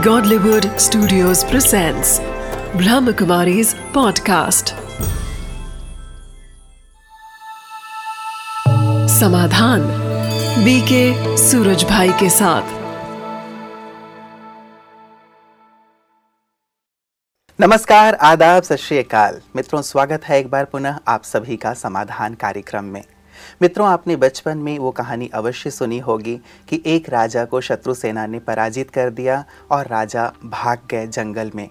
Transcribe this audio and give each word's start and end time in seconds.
Godlywood 0.00 0.66
Studios 0.80 1.44
presents 1.44 2.20
Brahmakumari's 2.72 3.74
podcast. 3.74 4.64
समाधान 9.18 9.80
BK 10.64 11.36
Suraj 11.36 11.84
भाई 11.84 12.08
के 12.08 12.30
साथ। 12.30 12.62
नमस्कार, 17.60 18.14
आदाब, 18.14 18.62
सत 18.62 19.42
मित्रों, 19.56 19.82
स्वागत 19.82 20.24
है 20.24 20.38
एक 20.38 20.50
बार 20.50 20.64
पुनः 20.64 20.98
आप 21.08 21.22
सभी 21.22 21.56
का 21.56 21.74
समाधान 21.74 22.34
कार्यक्रम 22.34 22.84
में। 22.84 23.04
मित्रों, 23.62 23.88
आपने 23.88 24.16
बचपन 24.16 24.58
में 24.58 24.78
वो 24.78 24.90
कहानी 24.90 25.30
अवश्य 25.34 25.70
सुनी 25.70 25.98
होगी 25.98 26.40
कि 26.68 26.82
एक 26.86 27.08
राजा 27.08 27.44
को 27.44 27.60
शत्रु 27.60 27.94
सेना 27.94 28.26
ने 28.26 28.38
पराजित 28.38 28.90
कर 28.90 29.10
दिया 29.10 29.44
और 29.70 29.86
राजा 29.86 30.32
भाग 30.44 30.78
गए 30.90 31.06
जंगल 31.06 31.50
में। 31.54 31.68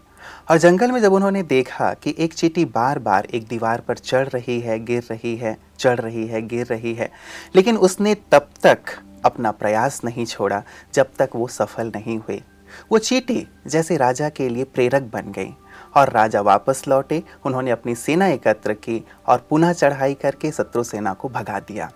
और 0.52 0.58
जंगल 0.58 0.92
में 0.92 1.02
जब 1.02 1.14
उन्होंने 1.14 1.44
देखा 1.44 1.94
कि 1.94 2.16
एक 2.20 2.34
चीटी 2.34 2.66
बार 2.66 3.00
बार 3.00 3.26
एक 3.26 3.48
दीवार 3.48 3.80
पर 3.80 3.98
चढ़ 3.98 4.28
रही 4.28 4.60
है, 4.60 4.86
गिर 4.86 5.04
रही 5.12 5.36
है, 5.36 5.58
चढ़ 5.80 6.00
रही 6.00 6.28
है, 6.28 6.42
गिर 6.42 6.66
रही 6.66 6.94
है, 6.94 7.12
लेकिन 7.56 7.78
उसने 7.78 8.16
तब 8.16 8.50
तक 8.64 8.80
अपना 9.26 9.52
प्रयास 9.52 10.02
नहीं 10.06 10.26
छोड़ा 10.26 10.64
जब 10.94 11.08
तक 11.20 11.30
वो 11.36 11.48
सफल 11.48 11.88
नहीं 11.88 12.18
हुई। 12.18 12.44
वो 12.92 12.98
चीटी 12.98 13.48
जैसे 13.68 13.98
राजा 13.98 14.30
के 14.30 14.50
लिए 14.50 14.64
प्रेरक 14.64 15.02
बन 15.02 15.32
गई। 15.32 15.54
और 15.96 16.10
राजा 16.10 16.42
वापस 16.42 16.84
लौटे। 16.88 17.24
उन्होंने 17.46 17.72
अपनी 17.72 17.96
सेना 17.96 18.28
एकत्र 18.28 18.74
की 18.74 19.04
और 19.28 19.46
पुनः 19.50 19.74
चढ़ाई 19.74 20.14
करके 20.14 20.52
शत्रु 20.52 20.84
सेना 20.84 21.14
को 21.14 21.30
भगा 21.30 21.60
दिया। 21.60 21.92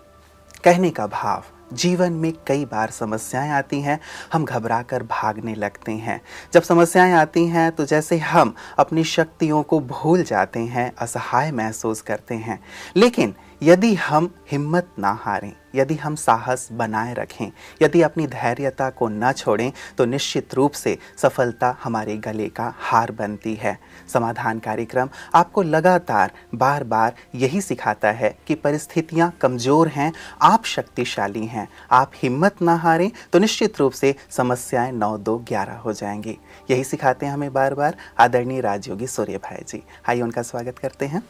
कहने 0.64 0.90
का 0.90 1.08
भाव, 1.08 1.44
जीवन 1.74 2.14
में 2.14 2.34
कई 2.48 2.66
बार 2.66 2.90
समस्याएँ 2.90 3.50
आती 3.52 3.80
हैं, 3.82 4.00
हम 4.34 4.46
घबरा 4.46 4.82
कर 4.82 5.04
भागने 5.04 5.56
लगते 5.56 5.92
हैं। 5.92 6.20
जब 6.54 6.62
समस्याएँ 6.62 7.14
आती 7.14 7.46
हैं 7.48 7.72
तो 7.72 7.86
जैसे 7.86 8.18
हम 8.18 8.54
अपनी 8.80 9.04
शक्तियों 9.04 9.62
को 9.64 9.80
भूल 9.80 10.24
जाते 10.24 10.60
हैं, 10.60 10.92
असहाय 10.98 11.52
महसूस 11.52 12.02
करते 12.02 12.36
हैं। 12.36 12.60
लेकिन 12.96 13.34
यदि 13.64 13.94
हम 13.96 14.30
हिम्मत 14.52 14.88
ना 15.00 15.12
हारें, 15.22 15.52
यदि 15.76 15.96
हम 15.96 16.16
साहस 16.16 16.68
बनाए 16.72 17.14
रखें, 17.14 17.52
यदि 17.82 18.02
अपनी 18.02 18.26
धैर्यता 18.28 18.90
को 18.90 19.08
न 19.10 19.32
छोड़ें 19.32 19.72
तो 19.98 20.06
निश्चित 20.06 20.54
रूप 20.54 20.72
से 20.72 20.98
सफलता 21.18 21.70
हमारे 21.84 22.16
गले 22.18 22.48
का 22.50 22.74
हार 22.80 23.12
बनती 23.12 23.54
है। 23.54 23.78
समाधान 24.14 24.60
कार्यक्रम 24.60 25.10
आपको 25.36 25.62
लगातार 25.62 26.32
बार 26.56 26.84
बार 26.84 27.14
यही 27.36 27.62
सिखाता 27.62 28.12
है 28.12 28.36
कि 28.48 28.56
परिस्थितियाँ 28.56 29.32
कमज़ोर 29.42 29.88
हैं, 29.88 30.12
आप 30.42 30.66
शक्तिशाली 30.66 31.46
हैं। 31.46 31.68
आप 31.92 32.12
हिम्मत 32.16 32.62
ना 32.62 32.76
हारें 32.78 33.10
तो 33.34 33.40
निश्चित 33.40 33.80
रूप 33.80 33.92
से 33.92 34.14
समस्याएँ 34.30 34.92
नौ 34.94 35.18
दो 35.20 35.38
ग्यारह 35.48 35.78
हो 35.78 35.94
जाएँगी। 35.94 36.38
यही 36.72 36.84
सिखाते 36.84 37.26
हैं 37.26 37.34
हमें 37.34 37.54
बार 37.54 37.74
बार 37.74 37.96
आदरणीय 38.20 38.62
राजयोगी 38.62 39.08
सूर्य 39.08 39.38
भाई 39.40 39.64
जी। 39.68 39.84
आइए 40.10 40.22
उनका 40.22 40.42
स्वागत 40.42 40.80
करते 40.80 41.06
हैं। 41.06 41.24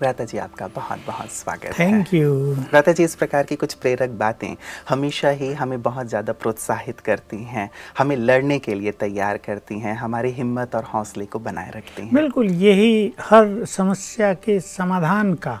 भ्राता 0.00 0.24
जी 0.24 0.38
आपका 0.38 0.66
बहुत 0.66 0.98
बहुत 1.06 1.30
स्वागत 1.30 1.74
थैंक 1.78 2.12
यू 2.14 2.32
भ्राता 2.54 2.92
जी 2.92 3.04
इस 3.04 3.14
प्रकार 3.14 3.44
की 3.44 3.56
कुछ 3.56 3.74
प्रेरक 3.74 4.10
बातें 4.18 4.56
हमेशा 4.88 5.28
ही 5.28 5.52
हमें 5.52 5.80
बहुत 5.82 6.08
ज़्यादा 6.08 6.32
प्रोत्साहित 6.32 7.00
करती 7.00 7.36
हैं 7.44 7.68
हमें 7.98 8.14
लड़ने 8.16 8.58
के 8.58 8.74
लिए 8.74 8.92
तैयार 8.92 9.36
करती 9.36 9.78
हैं 9.78 9.94
हमारी 9.94 10.30
हिम्मत 10.30 10.74
और 10.74 10.84
हौसले 10.84 11.24
को 11.24 11.38
बनाए 11.38 11.70
रखती 11.70 12.02
हैं। 12.02 12.14
बिल्कुल 12.14 12.50
यही 12.62 13.12
हर 13.20 13.64
समस्या 13.66 14.32
के 14.34 14.58
समाधान 14.60 15.34
का 15.34 15.58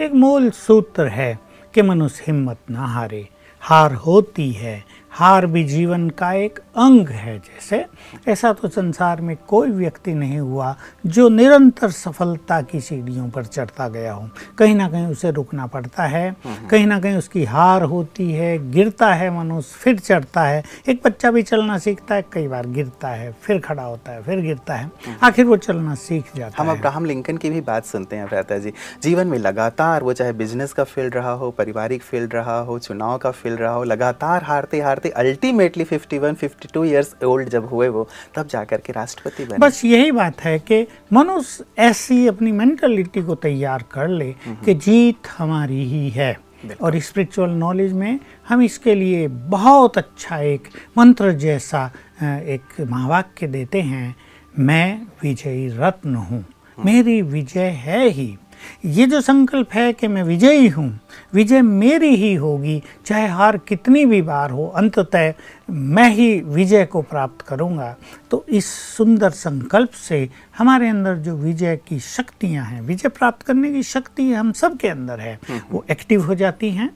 एक 0.00 0.12
मूल 0.14 0.50
सूत्र 0.50 1.08
है 1.08 1.38
कि 1.74 1.82
मनुष्य 1.82 2.24
हिम्मत 2.26 2.58
ना 2.70 2.86
हारे। 2.86 3.26
हार 3.62 3.94
होती 4.04 4.50
है 4.52 4.82
हार 5.12 5.46
भी 5.46 5.64
जीवन 5.64 6.08
का 6.10 6.32
एक 6.34 6.58
अंग 6.78 7.08
है 7.08 7.36
जैसे। 7.38 7.84
ऐसा 8.28 8.52
तो 8.52 8.68
संसार 8.68 9.20
में 9.20 9.36
कोई 9.48 9.70
व्यक्ति 9.70 10.14
नहीं 10.14 10.38
हुआ 10.38 10.74
जो 11.06 11.28
निरंतर 11.28 11.90
सफलता 11.90 12.60
की 12.62 12.80
सीढ़ियों 12.80 13.28
पर 13.30 13.44
चढ़ता 13.44 13.88
गया 13.88 14.12
हो। 14.12 14.28
कहीं 14.58 14.74
ना 14.74 14.88
कहीं 14.88 15.06
उसे 15.06 15.30
रुकना 15.30 15.66
पड़ता 15.66 16.04
है 16.04 16.34
कहीं 16.70 16.86
ना 16.86 16.98
कहीं 17.00 17.16
उसकी 17.16 17.44
हार 17.44 17.82
होती 17.84 18.30
है 18.32 18.70
गिरता 18.72 19.12
है 19.14 19.30
मनुष्य 19.30 19.76
फिर 19.78 19.98
चढ़ता 19.98 20.42
है। 20.42 20.62
एक 20.88 21.00
बच्चा 21.04 21.30
भी 21.30 21.42
चलना 21.42 21.78
सीखता 21.78 22.14
है 22.14 22.24
कई 22.32 22.48
बार 22.48 22.66
गिरता 22.68 23.08
है 23.08 23.30
फिर 23.42 23.60
खड़ा 23.60 23.82
होता 23.82 24.12
है 24.12 24.22
फिर 24.22 24.40
गिरता 24.40 24.74
है। 24.74 24.90
आखिर 25.22 25.44
वो 25.44 25.56
चलना 25.58 25.94
सीख 25.96 26.36
जाता 26.36 26.62
हम 26.62 26.70
है। 26.70 26.76
अब्राहम 26.76 27.04
लिंकन 27.04 27.36
की 27.36 27.50
भी 27.50 27.60
बात 27.62 27.84
सुनते 27.84 28.16
हैं 28.16 28.26
भ्राता 28.26 28.58
जी। 28.58 28.72
जीवन 29.02 29.26
में 29.26 29.38
लगातार 29.38 30.02
वो 30.02 30.12
चाहे 30.12 30.32
बिज़नेस 30.34 30.72
का 30.72 30.84
फ़ील्ड 30.84 31.14
रहा 31.14 31.32
हो 31.32 31.50
पारिवारिक 31.50 32.02
फ़ील्ड 32.02 32.34
रहा 32.34 32.58
हो 32.60 32.78
चुनाव 32.78 33.16
का 33.18 33.30
फ़ील्ड 33.32 33.60
रहा 33.60 33.72
हो 33.72 33.84
लगातार 33.84 34.44
हारते 34.44 34.80
हारते 34.80 35.08
अल्टीमेटली 35.16 35.84
51 35.86 36.34
52 36.68 36.84
इयर्स 36.84 37.14
ओल्ड 37.24 37.48
जब 37.48 37.66
हुए 37.66 37.88
वो 37.88 38.08
तब 38.34 38.46
जाकर 38.46 38.80
के 38.80 38.92
राष्ट्रपति 38.92 39.44
बने। 39.44 39.58
बस 39.58 39.84
यही 39.84 40.10
बात 40.12 40.40
है 40.40 40.58
कि 40.58 40.86
मनुष्य 41.12 41.64
ऐसी 41.78 42.26
अपनी 42.26 42.52
मेंटलिटी 42.52 43.22
को 43.22 43.34
तैयार 43.34 43.84
कर 43.92 44.08
ले 44.08 44.32
कि 44.64 44.74
जीत 44.74 45.28
हमारी 45.38 45.84
ही 45.84 46.08
है। 46.10 46.36
और 46.82 46.98
स्पिरिचुअल 46.98 47.50
नॉलेज 47.50 47.92
में 47.92 48.18
हम 48.48 48.62
इसके 48.62 48.94
लिए 48.94 49.26
बहुत 49.28 49.98
अच्छा 49.98 50.38
एक 50.38 50.68
मंत्र 50.98 51.32
जैसा 51.32 51.84
एक 52.22 52.80
महावाक्य 52.80 53.46
देते 53.46 53.80
हैं 53.82 54.14
मैं 54.58 55.06
विजयी 55.22 55.68
रत्न 55.68 56.14
हूँ। 56.14 56.44
मेरी 56.78 57.20
विजय 57.22 57.68
है 57.84 58.08
ही। 58.08 58.36
ये 58.84 59.06
जो 59.06 59.20
संकल्प 59.20 59.72
है 59.72 59.92
कि 59.92 60.08
मैं 60.08 60.22
विजयी 60.22 60.68
हूँ 60.68 60.88
विजय 61.34 61.62
मेरी 61.62 62.14
ही 62.16 62.34
होगी 62.34 62.82
चाहे 63.06 63.26
हार 63.28 63.56
कितनी 63.58 64.04
भी 64.06 64.20
बार 64.22 64.50
हो 64.50 64.66
अंततः 64.66 65.32
मैं 65.70 66.08
ही 66.10 66.40
विजय 66.40 66.84
को 66.86 67.02
प्राप्त 67.02 67.42
करूँगा। 67.42 67.94
तो 68.30 68.44
इस 68.48 68.66
सुंदर 68.96 69.30
संकल्प 69.30 69.90
से 69.90 70.28
हमारे 70.58 70.88
अंदर 70.88 71.16
जो 71.16 71.36
विजय 71.36 71.76
की 71.88 71.98
शक्तियाँ 72.00 72.64
हैं 72.64 72.80
विजय 72.82 73.08
प्राप्त 73.08 73.42
करने 73.42 73.72
की 73.72 73.82
शक्ति 73.82 74.32
हम 74.32 74.52
सब 74.52 74.76
के 74.76 74.88
अंदर 74.88 75.20
है 75.20 75.38
वो 75.70 75.84
एक्टिव 75.90 76.26
हो 76.26 76.34
जाती 76.34 76.70
हैं 76.70 76.90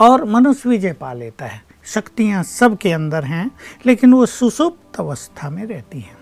और 0.00 0.24
मनुष्य 0.24 0.68
विजय 0.68 0.92
पा 0.92 1.12
लेता 1.12 1.46
है। 1.46 1.64
शक्तियाँ 1.84 2.42
सब 2.42 2.76
के 2.76 2.92
अंदर 2.92 3.24
हैं 3.24 3.50
लेकिन 3.86 4.12
वो 4.12 4.26
सुसुप्त 4.26 5.00
अवस्था 5.00 5.50
में 5.50 5.64
रहती 5.66 6.00
हैं। 6.00 6.15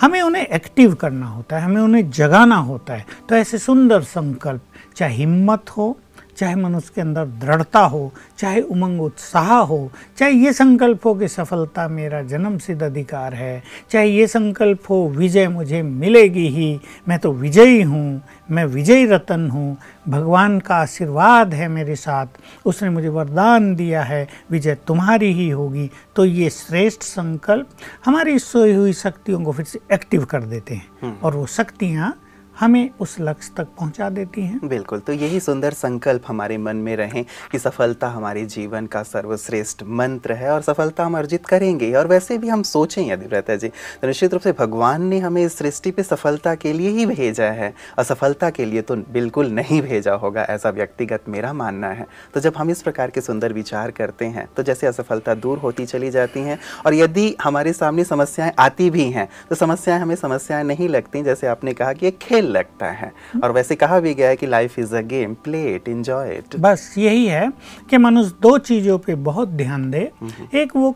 हमें 0.00 0.22
उन्हें 0.22 0.46
एक्टिव 0.46 0.94
करना 0.94 1.26
होता 1.26 1.58
है, 1.58 1.62
हमें 1.62 1.82
उन्हें 1.82 2.10
जगाना 2.10 2.56
होता 2.56 2.94
है। 2.94 3.06
तो 3.28 3.34
ऐसे 3.34 3.58
सुंदर 3.58 4.02
संकल्प, 4.02 4.62
चाहे 4.96 5.14
हिम्मत 5.14 5.70
हो 5.70 5.98
चाहे 6.36 6.54
मनुष्य 6.54 6.92
के 6.94 7.00
अंदर 7.00 7.24
दृढ़ता 7.24 7.80
हो 7.80 8.12
चाहे 8.38 8.60
उमंग 8.60 9.00
उत्साह 9.00 9.54
हो 9.54 9.92
चाहे 10.18 10.32
ये 10.32 10.52
संकल्प 10.52 11.06
हो 11.06 11.14
कि 11.14 11.28
सफलता 11.28 11.88
मेरा 11.88 12.22
जन्म 12.22 12.58
सिद्ध 12.58 12.82
अधिकार 12.82 13.34
है 13.34 13.62
चाहे 13.90 14.08
ये 14.08 14.26
संकल्प 14.26 14.90
हो 14.90 15.08
विजय 15.16 15.48
मुझे 15.48 15.82
मिलेगी 15.82 16.48
ही 16.48 16.80
मैं 17.08 17.18
तो 17.18 17.32
विजयी 17.32 17.82
हूँ 17.82 18.22
मैं 18.50 18.64
विजयी 18.64 19.06
रतन 19.06 19.50
हूँ 19.50 19.76
भगवान 20.08 20.60
का 20.60 20.76
आशीर्वाद 20.76 21.54
है 21.54 21.68
मेरे 21.68 21.96
साथ 21.96 22.26
उसने 22.64 22.90
मुझे 22.90 23.08
वरदान 23.08 23.74
दिया 23.74 24.02
है 24.02 24.28
विजय 24.50 24.74
तुम्हारी 24.86 25.32
ही 25.32 25.50
होगी 25.50 25.90
तो 26.16 26.24
ये 26.24 26.50
श्रेष्ठ 26.50 27.02
संकल्प 27.02 27.68
हमारी 28.04 28.38
सोई 28.38 28.72
हुई 28.72 28.92
शक्तियों 28.92 29.44
को 29.44 29.52
फिर 29.52 29.64
से 29.64 29.80
एक्टिव 29.92 30.24
कर 30.24 30.42
देते 30.42 30.74
हैं। 30.74 31.20
और 31.20 31.36
वो 31.36 31.46
शक्तियाँ 31.46 32.20
हमें 32.56 32.90
उस 33.00 33.16
लक्ष्य 33.20 33.52
तक 33.56 33.66
पहुँचा 33.78 34.08
देती 34.10 34.42
हैं। 34.42 34.60
बिल्कुल 34.64 35.00
तो 35.00 35.12
यही 35.12 35.40
सुंदर 35.40 35.72
संकल्प 35.72 36.22
हमारे 36.28 36.56
मन 36.58 36.76
में 36.76 36.94
रहें 36.96 37.24
कि 37.52 37.58
सफलता 37.58 38.08
हमारे 38.08 38.44
जीवन 38.46 38.86
का 38.86 39.02
सर्वश्रेष्ठ 39.02 39.82
मंत्र 39.82 40.32
है 40.32 40.50
और 40.50 40.62
सफलता 40.62 41.04
हम 41.04 41.18
अर्जित 41.18 41.46
करेंगे। 41.46 41.92
और 41.92 42.06
वैसे 42.06 42.38
भी 42.38 42.48
हम 42.48 42.62
सोचें 42.64 43.02
यदि 43.02 43.26
व्रता 43.26 43.56
जी 43.56 43.68
तो 43.68 44.06
निश्चित 44.06 44.32
रूप 44.32 44.42
से 44.42 44.52
भगवान 44.52 45.02
ने 45.02 45.18
हमें 45.18 45.42
इस 45.44 45.58
सृष्टि 45.58 45.90
पे 45.90 46.02
सफलता 46.02 46.54
के 46.54 46.72
लिए 46.72 46.90
ही 46.90 47.06
भेजा 47.06 47.50
है 47.52 47.72
असफलता 47.98 48.50
के 48.50 48.64
लिए 48.64 48.82
तो 48.82 48.96
बिल्कुल 48.96 49.50
नहीं 49.50 49.80
भेजा 49.82 50.14
होगा, 50.14 50.42
ऐसा 50.42 50.70
व्यक्तिगत 50.70 51.28
मेरा 51.28 51.52
मानना 51.52 51.88
है। 51.88 52.06
तो 52.34 52.40
जब 52.40 52.56
हम 52.56 52.70
इस 52.70 52.82
प्रकार 52.82 53.10
के 53.10 53.20
सुंदर 53.20 53.52
विचार 53.52 53.90
करते 53.90 54.24
हैं 54.26 54.48
तो 54.56 54.62
जैसे 54.62 54.86
असफलता 54.86 55.34
दूर 55.36 55.58
होती 55.58 55.86
चली 55.86 56.10
जाती 56.10 56.40
हैं 56.40 56.58
और 56.86 56.94
यदि 56.94 57.34
हमारे 57.42 57.72
सामने 57.72 58.04
समस्याएँ 58.04 58.52
आती 58.58 58.90
भी 58.90 59.10
हैं 59.10 59.28
तो 59.50 59.54
समस्याएँ 59.56 60.00
हमें 60.00 60.14
समस्याएँ 60.16 60.64
नहीं 60.64 60.88
लगती, 60.88 61.22
जैसे 61.22 61.46
आपने 61.46 61.72
कहा 61.74 61.92
कि 61.92 62.06
एक 62.06 62.18
खेल 62.18 62.45
लगता 62.46 62.86
है। 62.86 63.12
और 63.44 63.52
वैसे 63.52 63.74
कहा 63.74 64.00
भी 64.00 64.14
गया 64.14 64.28
है 64.28 64.36
कि 64.36 64.46
life 64.46 64.78
is 64.78 64.94
a 64.96 65.00
game 65.00 65.34
play 65.34 65.64
it 65.74 65.88
enjoy 65.88 66.34
it 66.34 66.56
बस 66.56 66.94
यही 66.98 67.26
है 67.26 67.50
कि 67.90 67.98
मनुष्य 67.98 68.34
दो 68.42 68.56
चीज़ों 68.58 68.98
पे 68.98 69.14
बहुत 69.14 69.48
ध्यान 69.48 69.90
दे। 69.90 70.10
एक 70.54 70.76
वो 70.76 70.94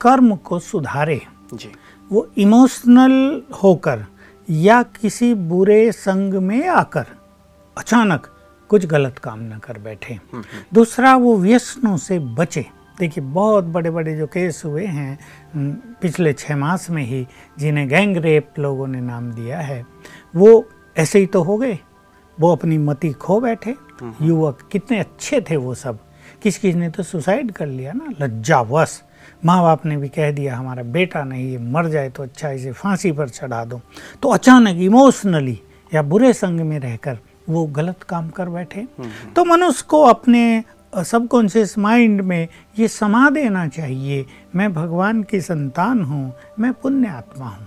कर्म 0.00 0.34
को 0.36 0.58
सुधारे। 0.58 1.20
जी। 1.54 1.72
वो 2.12 2.26
इमोशनल 2.38 3.42
होकर 3.62 4.04
या 4.50 4.82
किसी 4.82 5.34
बुरे 5.34 5.92
संग 5.92 6.34
में 6.34 6.68
आकर 6.68 7.06
अचानक 7.76 8.26
कुछ 8.70 8.86
गलत 8.86 9.18
काम 9.18 9.40
न 9.42 9.58
कर 9.64 9.78
बैठे। 9.78 10.18
दूसरा 10.74 11.14
वो 11.16 11.36
व्यसनों 11.36 11.96
से 11.96 12.18
बचे। 12.18 12.64
देखिए 12.98 13.24
बहुत 13.24 13.64
बड़े 13.64 13.90
बड़े 13.90 14.16
जो 14.16 14.26
केस 14.26 14.62
हुए 14.64 14.84
हैं 14.86 15.18
पिछले 16.02 16.32
छः 16.32 16.56
मास 16.56 16.90
में 16.90 17.02
ही 17.04 17.26
जिन्हें 17.58 17.88
गैंग 17.88 18.16
रेप 18.16 18.58
लोगों 18.58 18.86
ने 18.86 19.00
नाम 19.00 19.30
दिया 19.32 19.58
है 19.58 19.84
वो 20.36 20.64
ऐसे 20.96 21.18
ही 21.18 21.26
तो 21.26 21.42
हो 21.42 21.56
गए। 21.58 21.78
वो 22.38 22.52
अपनी 22.52 22.78
मति 22.78 23.10
खो 23.12 23.40
बैठे। 23.40 23.74
युवक 24.22 24.68
कितने 24.72 24.98
अच्छे 24.98 25.40
थे 25.40 25.56
वो 25.56 25.74
सब। 25.74 25.98
किस 26.42 26.58
किस 26.58 26.74
ने 26.74 26.88
तो 26.90 27.02
सुसाइड 27.02 27.52
कर 27.52 27.66
लिया 27.66 27.92
ना। 27.92 28.12
लज्जावश। 28.20 29.02
माँ 29.44 29.62
बाप 29.62 29.84
ने 29.86 29.96
भी 29.96 30.08
कह 30.08 30.30
दिया 30.32 30.56
हमारा 30.56 30.82
बेटा 30.82 31.22
नहीं 31.24 31.50
ये 31.50 31.58
मर 31.58 31.88
जाए 31.88 32.08
तो 32.10 32.22
अच्छा 32.22 32.50
इसे 32.50 32.72
फांसी 32.72 33.12
पर 33.12 33.28
चढ़ा 33.28 33.64
दो। 33.64 33.80
तो 34.22 34.28
अचानक 34.28 34.80
इमोशनली 34.80 35.58
या 35.92 36.02
बुरे 36.02 36.32
संग 36.32 36.60
में 36.60 36.78
रहकर 36.80 37.18
वो 37.48 37.64
गलत 37.66 38.02
काम 38.02 38.28
कर 38.30 38.48
बैठे। 38.48 38.86
तो 39.36 39.44
मनुष्य 39.44 39.84
को 39.88 40.02
अपने 40.02 40.62
सबकॉन्शियस 40.96 41.76
माइंड 41.78 42.20
में 42.20 42.48
ये 42.78 42.88
समा 42.88 43.28
देना 43.30 43.66
चाहिए 43.68 44.24
मैं 44.54 44.72
भगवान 44.74 45.22
की 45.22 45.40
संतान 45.40 46.02
हूँ 46.02 46.32
मैं 46.58 46.72
पुण्य 46.72 47.08
आत्मा 47.08 47.46
हूँ। 47.46 47.66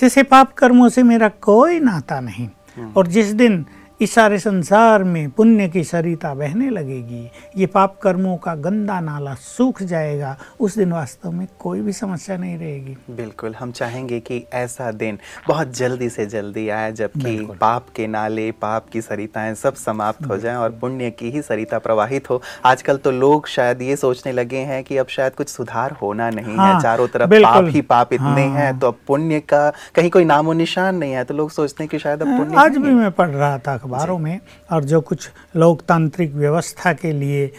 जैसे 0.00 0.22
पाप 0.22 0.52
कर्मों 0.52 0.88
से 0.88 1.02
मेरा 1.02 1.28
कोई 1.28 1.80
नाता 1.80 2.20
नहीं। 2.20 2.48
और 2.96 3.06
जिस 3.06 3.26
दिन 3.26 3.66
इस 4.00 4.14
सारे 4.14 4.38
संसार 4.38 5.02
में 5.04 5.30
पुण्य 5.30 5.68
की 5.68 5.84
सरिता 5.84 6.34
बहने 6.34 6.70
लगेगी। 6.70 7.30
ये 7.56 7.66
पाप 7.66 7.98
कर्मों 8.02 8.36
का 8.36 8.54
गंदा 8.54 9.00
नाला 9.00 9.34
सूख 9.34 9.82
जाएगा। 9.82 10.36
उस 10.60 10.76
दिन 10.78 10.92
वास्तव 10.92 11.30
में 11.30 11.46
कोई 11.58 11.80
भी 11.80 11.92
समस्या 11.92 12.36
नहीं 12.36 12.58
रहेगी। 12.58 12.96
बिल्कुल 13.10 13.54
हम 13.54 13.72
चाहेंगे 13.72 14.20
कि 14.20 14.42
ऐसा 14.52 14.90
दिन 14.92 15.18
बहुत 15.48 15.76
जल्दी 15.76 16.08
से 16.08 16.26
जल्दी 16.26 16.68
आए 16.68 16.92
जबकि 16.92 17.36
पाप 17.60 17.86
के 17.96 18.06
नाले 18.06 18.50
पाप 18.52 18.86
की 18.92 19.00
सरिताएँ 19.00 19.54
सब 19.54 19.74
समाप्त 19.74 20.24
हो 20.26 20.36
जाएँ 20.36 20.56
और 20.56 20.70
पुण्य 20.70 21.10
की 21.10 21.30
ही 21.30 21.42
सरिता 21.42 21.78
प्रवाहित 21.78 22.30
हो। 22.30 22.42
आजकल 22.64 22.96
तो 22.96 23.10
लोग 23.10 23.48
शायद 23.48 23.82
ये 23.82 23.96
सोचने 23.96 24.32
लगे 24.32 24.58
हैं 24.58 24.82
कि 24.84 24.96
अब 24.96 25.06
शायद 25.06 25.34
कुछ 25.34 25.48
सुधार 25.48 25.92
होना 25.92 26.30
नहीं 26.30 26.56
हाँ, 26.56 26.74
है 26.74 26.80
चारों 26.80 27.08
तरफ़ 27.08 27.34
पाप 27.42 27.68
ही 27.68 27.80
पाप 27.82 28.12
इतने 28.12 28.46
हाँ, 28.46 28.58
हैं 28.58 28.78
तो 28.78 28.88
अब 28.88 28.98
पुण्य 29.06 29.40
का 29.40 29.72
कहीं 29.94 30.10
कोई 30.10 30.24
नामो 30.24 30.52
निशान 30.52 30.96
नहीं 30.96 31.12
है 31.12 31.24
तो 31.24 31.34
लोग 31.34 31.50
सोचते 31.50 31.84
हैं 31.84 31.90
कि 31.90 31.98
शायद 31.98 32.22
अब 32.22 32.36
पुण्य 32.38 32.56
आज 32.56 32.76
भी 32.76 32.90
मैं 32.90 33.10
पढ़ 33.10 33.28
रहा 33.28 33.58
था 33.58 33.76
अखबारों 33.90 34.18
में 34.18 34.40
और 34.72 34.84
जो 34.84 35.00
कुछ 35.00 35.30
लोकतांत्रिक 35.56 36.34
व्यवस्था 36.34 36.92
के 36.92 37.12
लिए 37.12 37.52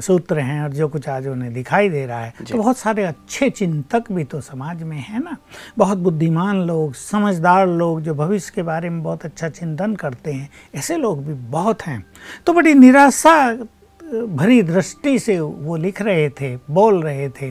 सूत्र 0.00 0.38
हैं 0.38 0.62
और 0.62 0.72
जो 0.72 0.88
कुछ 0.88 1.08
आज 1.08 1.26
उन्हें 1.26 1.52
दिखाई 1.54 1.88
दे 1.88 2.06
रहा 2.06 2.20
है 2.20 2.32
तो 2.50 2.58
बहुत 2.58 2.78
सारे 2.78 3.04
अच्छे 3.04 3.50
चिंतक 3.50 4.04
भी 4.12 4.24
तो 4.24 4.40
समाज 4.40 4.82
में 4.82 4.96
है 4.98 5.22
ना। 5.24 5.36
बहुत 5.78 5.98
बुद्धिमान 5.98 6.60
लोग 6.62 6.94
समझदार 6.94 7.66
लोग 7.68 8.00
जो 8.02 8.14
भविष्य 8.14 8.52
के 8.54 8.62
बारे 8.62 8.90
में 8.90 9.02
बहुत 9.02 9.24
अच्छा 9.24 9.48
चिंतन 9.48 9.94
करते 9.94 10.32
हैं 10.32 10.50
ऐसे 10.74 10.96
लोग 10.96 11.24
भी 11.24 11.34
बहुत 11.34 11.82
हैं। 11.82 12.04
तो 12.46 12.52
बड़ी 12.52 12.74
निराशा 12.74 13.36
भरी 14.06 14.60
दृष्टि 14.62 15.18
से 15.18 15.38
वो 15.40 15.76
लिख 15.76 16.00
रहे 16.02 16.28
थे 16.30 16.54
बोल 16.70 17.00
रहे 17.02 17.28
थे 17.30 17.50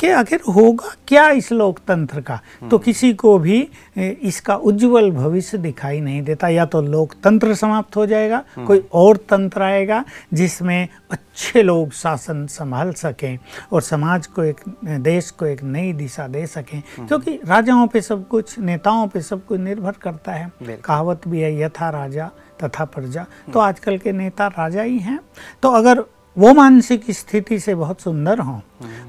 कि 0.00 0.08
आखिर 0.08 0.40
होगा 0.48 0.94
क्या 1.08 1.28
इस 1.30 1.50
लोकतंत्र 1.52 2.20
का? 2.20 2.38
तो 2.70 2.78
किसी 2.78 3.12
को 3.14 3.38
भी 3.38 3.68
इसका 3.98 4.56
उज्जवल 4.56 5.10
भविष्य 5.10 5.58
दिखाई 5.58 6.00
नहीं 6.00 6.22
देता। 6.22 6.48
या 6.48 6.66
तो 6.66 6.82
लोकतंत्र 6.82 7.54
समाप्त 7.54 7.96
हो 7.96 8.06
जाएगा 8.06 8.42
कोई 8.66 8.84
और 8.92 9.16
तंत्र 9.30 9.62
आएगा 9.62 10.04
जिसमें 10.34 10.88
अच्छे 11.10 11.62
लोग 11.62 11.92
शासन 11.92 12.46
संभाल 12.46 12.92
सकें 12.92 13.38
और 13.72 13.82
समाज 13.82 14.26
को 14.26 14.42
एक 14.44 14.60
देश 14.84 15.30
को 15.30 15.46
एक 15.46 15.62
नई 15.64 15.92
दिशा 15.92 16.26
दे 16.28 16.46
सकें। 16.46 16.82
क्योंकि 16.98 17.38
राजाओं 17.44 17.86
पे 17.86 18.00
सब 18.00 18.28
कुछ 18.28 18.58
नेताओं 18.58 19.06
पे 19.08 19.20
सब 19.22 19.46
कुछ 19.46 19.60
निर्भर 19.60 19.94
करता 20.02 20.32
है। 20.32 20.52
कहावत 20.84 21.28
भी 21.28 21.40
है 21.40 21.58
यथा 21.60 21.90
राजा 21.90 22.30
तथा 22.62 22.84
प्रजा। 22.86 23.26
तो 23.52 23.60
आजकल 23.60 23.98
के 23.98 24.12
नेता 24.12 24.46
राजा 24.48 24.82
ही 24.82 24.98
हैं। 24.98 25.18
तो 25.62 25.70
अगर 25.70 26.04
वो 26.36 26.52
मानसिक 26.54 27.04
स्थिति 27.10 27.58
से 27.58 27.74
बहुत 27.74 28.00
सुंदर 28.00 28.38
हों 28.38 28.60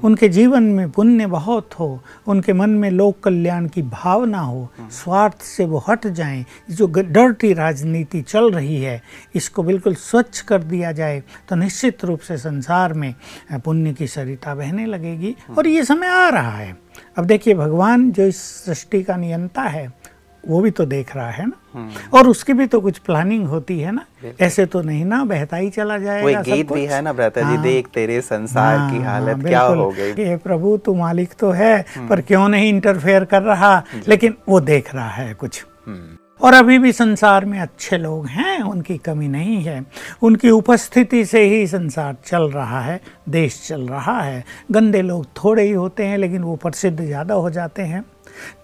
उनके 0.04 0.28
जीवन 0.28 0.62
में 0.62 0.90
पुण्य 0.90 1.26
बहुत 1.26 1.74
हो 1.74 1.88
उनके 2.26 2.52
मन 2.52 2.70
में 2.70 2.90
लोक 2.90 3.18
कल्याण 3.20 3.66
की 3.68 3.82
भावना 3.82 4.40
हो 4.40 4.68
स्वार्थ 4.92 5.42
से 5.42 5.64
वो 5.64 5.82
हट 5.88 6.06
जाएँ 6.06 6.44
जो 6.70 6.86
डर्टी 6.86 7.52
राजनीति 7.52 8.22
चल 8.22 8.50
रही 8.50 8.80
है 8.82 9.00
इसको 9.34 9.62
बिल्कुल 9.62 9.94
स्वच्छ 9.94 10.40
कर 10.40 10.62
दिया 10.62 10.92
जाए 10.92 11.22
तो 11.48 11.56
निश्चित 11.56 12.04
रूप 12.04 12.20
से 12.20 12.36
संसार 12.36 12.92
में 12.92 13.14
पुण्य 13.54 13.92
की 13.92 14.06
सरिता 14.06 14.54
बहने 14.54 14.86
लगेगी। 14.86 15.34
और 15.58 15.66
ये 15.66 15.84
समय 15.84 16.06
आ 16.06 16.28
रहा 16.28 16.50
है। 16.50 16.76
अब 17.18 17.24
देखिए 17.24 17.54
भगवान 17.54 18.10
जो 18.12 18.22
इस 18.22 18.42
सृष्टि 18.64 19.02
का 19.02 19.16
नियंता 19.16 19.62
है 19.62 19.88
वो 20.46 20.60
भी 20.60 20.70
तो 20.70 20.84
देख 20.84 21.14
रहा 21.16 21.30
है 21.30 21.46
ना। 21.46 21.56
हम्म। 21.74 22.18
और 22.18 22.28
उसकी 22.28 22.52
भी 22.52 22.66
तो 22.66 22.80
कुछ 22.80 22.98
प्लानिंग 22.98 23.46
होती 23.46 23.78
है 23.80 23.92
ना। 23.92 24.04
ऐसे 24.40 24.66
तो 24.66 24.82
नहीं 24.82 25.04
ना 25.04 25.22
बहता 25.24 25.56
ही 25.56 25.70
चला 25.70 25.98
जाएगा 25.98 26.22
कोई 26.22 26.52
गीत 26.52 26.72
भी 26.72 26.84
है 26.86 27.00
ना 27.02 27.12
भ्राता 27.12 27.40
जी 27.40 27.54
हाँ। 27.54 27.62
देख 27.62 27.88
तेरे 27.94 28.20
संसार 28.20 28.78
हाँ, 28.78 28.90
की 28.90 29.04
हालत 29.04 29.44
क्या 29.46 29.60
हो 29.60 29.90
गई। 29.90 30.10
ये 30.24 30.36
प्रभु 30.36 30.76
तू 30.76 30.94
मालिक 30.94 31.34
तो 31.38 31.50
है 31.50 31.74
हम्म। 31.96 32.08
पर 32.08 32.20
क्यों 32.20 32.48
नहीं 32.48 32.68
इंटरफेयर 32.68 33.24
कर 33.24 33.42
रहा? 33.42 33.82
लेकिन 34.08 34.34
वो 34.48 34.60
देख 34.60 34.94
रहा 34.94 35.10
है 35.10 35.34
कुछ। 35.34 35.64
हम्म। 35.86 36.16
और 36.40 36.54
अभी 36.54 36.78
भी 36.78 36.92
संसार 36.92 37.44
में 37.44 37.58
अच्छे 37.60 37.98
लोग 37.98 38.26
हैं 38.26 38.60
उनकी 38.62 38.96
कमी 38.98 39.28
नहीं 39.28 39.62
है। 39.62 39.84
उनकी 40.22 40.50
उपस्थिति 40.50 41.24
से 41.24 41.42
ही 41.42 41.66
संसार 41.66 42.16
चल 42.26 42.42
रहा 42.50 42.80
है 42.80 43.00
देश 43.28 43.62
चल 43.68 43.86
रहा 43.88 44.20
है। 44.20 44.44
गंदे 44.72 45.02
लोग 45.02 45.24
थोड़े 45.36 45.62
ही 45.62 45.72
होते 45.72 46.04
हैं 46.04 46.18
लेकिन 46.18 46.42
वो 46.42 46.56
प्रसिद्ध 46.56 47.00
ज़्यादा 47.00 47.34
हो 47.34 47.50
जाते 47.50 47.82
हैं। 47.82 48.04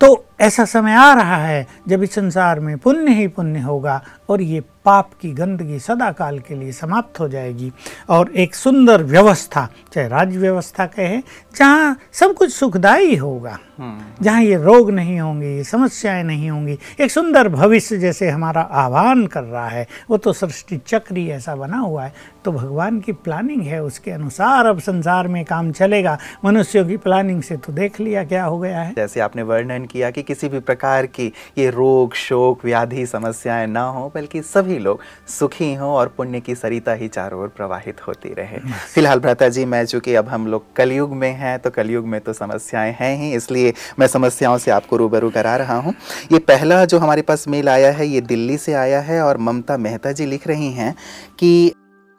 तो 0.01 0.15
ऐसा 0.43 0.65
समय 0.65 0.95
आ 0.95 1.13
रहा 1.15 1.37
है 1.37 1.67
जब 1.89 2.03
इस 2.03 2.15
संसार 2.15 2.61
में 2.61 2.77
पुण्य 2.79 3.13
ही 3.15 3.27
पुण्य 3.29 3.61
होगा 3.61 4.01
और 4.29 4.41
ये 4.43 4.61
पाप 4.85 5.11
की 5.21 5.31
गंदगी 5.33 5.79
सदा 5.79 6.11
काल 6.13 6.39
के 6.39 6.55
लिए 6.55 6.73
समाप्त 6.73 7.19
हो 7.21 7.29
जाएगी। 7.29 7.71
और 8.11 8.31
एक 8.35 8.55
सुंदर 8.55 9.03
व्यवस्था 9.03 9.69
चाहे 9.93 10.07
राज्य 10.09 10.39
व्यवस्था 10.39 10.87
कहे 10.87 11.19
जहाँ 11.57 11.97
सब 12.13 12.35
कुछ 12.35 12.53
सुखदायी 12.53 13.17
होगा 13.17 13.59
हम्म। 13.79 14.25
जहाँ 14.25 14.43
ये 14.43 14.57
रोग 14.57 14.91
नहीं 14.91 15.19
होंगे 15.21 15.55
ये 15.57 15.65
समस्याएँ 15.65 16.23
नहीं 16.23 16.51
होंगी 16.51 16.79
एक 17.01 17.11
सुंदर 17.11 17.49
भविष्य 17.49 17.99
जैसे 17.99 18.31
हमारा 18.31 18.61
आह्वान 18.63 19.27
कर 19.27 19.43
रहा 19.43 19.69
है 19.69 19.87
वो 20.11 20.17
तो 20.17 20.33
सृष्टि 20.33 20.81
चक्र 20.87 21.17
ही 21.17 21.29
ऐसा 21.31 21.57
बना 21.57 21.79
हुआ 21.79 22.05
है। 22.05 22.13
तो 22.45 22.53
भगवान 22.53 23.01
की 23.01 23.13
प्लानिंग 23.15 23.63
है 23.63 23.83
उसके 23.83 24.11
अनुसार 24.11 24.67
अब 24.67 24.79
संसार 24.81 25.29
में 25.29 25.45
काम 25.45 25.71
चलेगा। 25.73 26.19
मनुष्यों 26.45 26.87
की 26.87 26.97
प्लानिंग 26.97 27.43
से 27.43 27.57
तो 27.57 27.73
देख 27.73 28.01
लिया 28.01 28.25
क्या 28.25 28.45
हो 28.45 28.59
गया 28.59 28.81
है। 28.81 28.93
जैसे 28.95 29.21
आपने 29.21 29.43
वर्णन 29.43 29.87
किया 29.87 30.11
कि 30.11 30.23
किसी 30.33 30.49
भी 30.49 30.61
प्रकार 30.63 31.07
की 31.09 31.27
ये 31.59 31.69
रोग 31.71 32.15
शोक 32.17 32.65
व्याधि 32.65 33.07
समस्याएँ 33.07 33.67
ना 33.69 33.83
हो 33.91 34.11
बल्कि 34.15 34.43
सभी 34.45 34.79
लोग 34.79 35.01
सुखी 35.29 35.73
हों 35.75 35.91
और 35.91 36.09
पुण्य 36.17 36.41
की 36.41 36.55
सरिता 36.55 36.93
ही 36.95 37.09
चारों 37.09 37.41
ओर 37.43 37.49
प्रवाहित 37.57 38.07
होती 38.07 38.33
रहे। 38.35 38.59
फ़िलहाल 38.95 39.21
भ्राता 39.21 39.49
जी 39.49 39.65
मैं 39.65 39.85
चूँकि 39.87 40.15
अब 40.15 40.29
हम 40.29 40.47
लोग 40.47 40.73
कलयुग 40.77 41.13
में 41.17 41.31
हैं 41.35 41.59
तो 41.59 41.71
कलयुग 41.71 42.07
में 42.07 42.21
तो 42.21 42.33
समस्याएँ 42.33 42.95
हैं 43.01 43.17
ही 43.19 43.33
इसलिए 43.35 43.73
मैं 43.99 44.07
समस्याओं 44.07 44.59
से 44.59 44.71
आपको 44.71 44.97
रूबरू 44.97 45.31
करा 45.31 45.57
रहा 45.57 45.77
हूँ। 45.77 45.95
ये 46.33 46.39
पहला 46.39 46.85
जो 46.85 46.99
हमारे 46.99 47.23
पास 47.23 47.47
मेल 47.49 47.69
आया 47.69 47.91
है 47.93 48.07
ये 48.07 48.21
दिल्ली 48.23 48.57
से 48.59 48.73
आया 48.75 49.01
है 49.01 49.21
और 49.23 49.39
ममता 49.41 49.77
मेहता 49.79 50.13
जी 50.13 50.27
लिख 50.27 50.47
रही 50.49 50.73
हैं 50.73 50.95
कि 51.39 51.73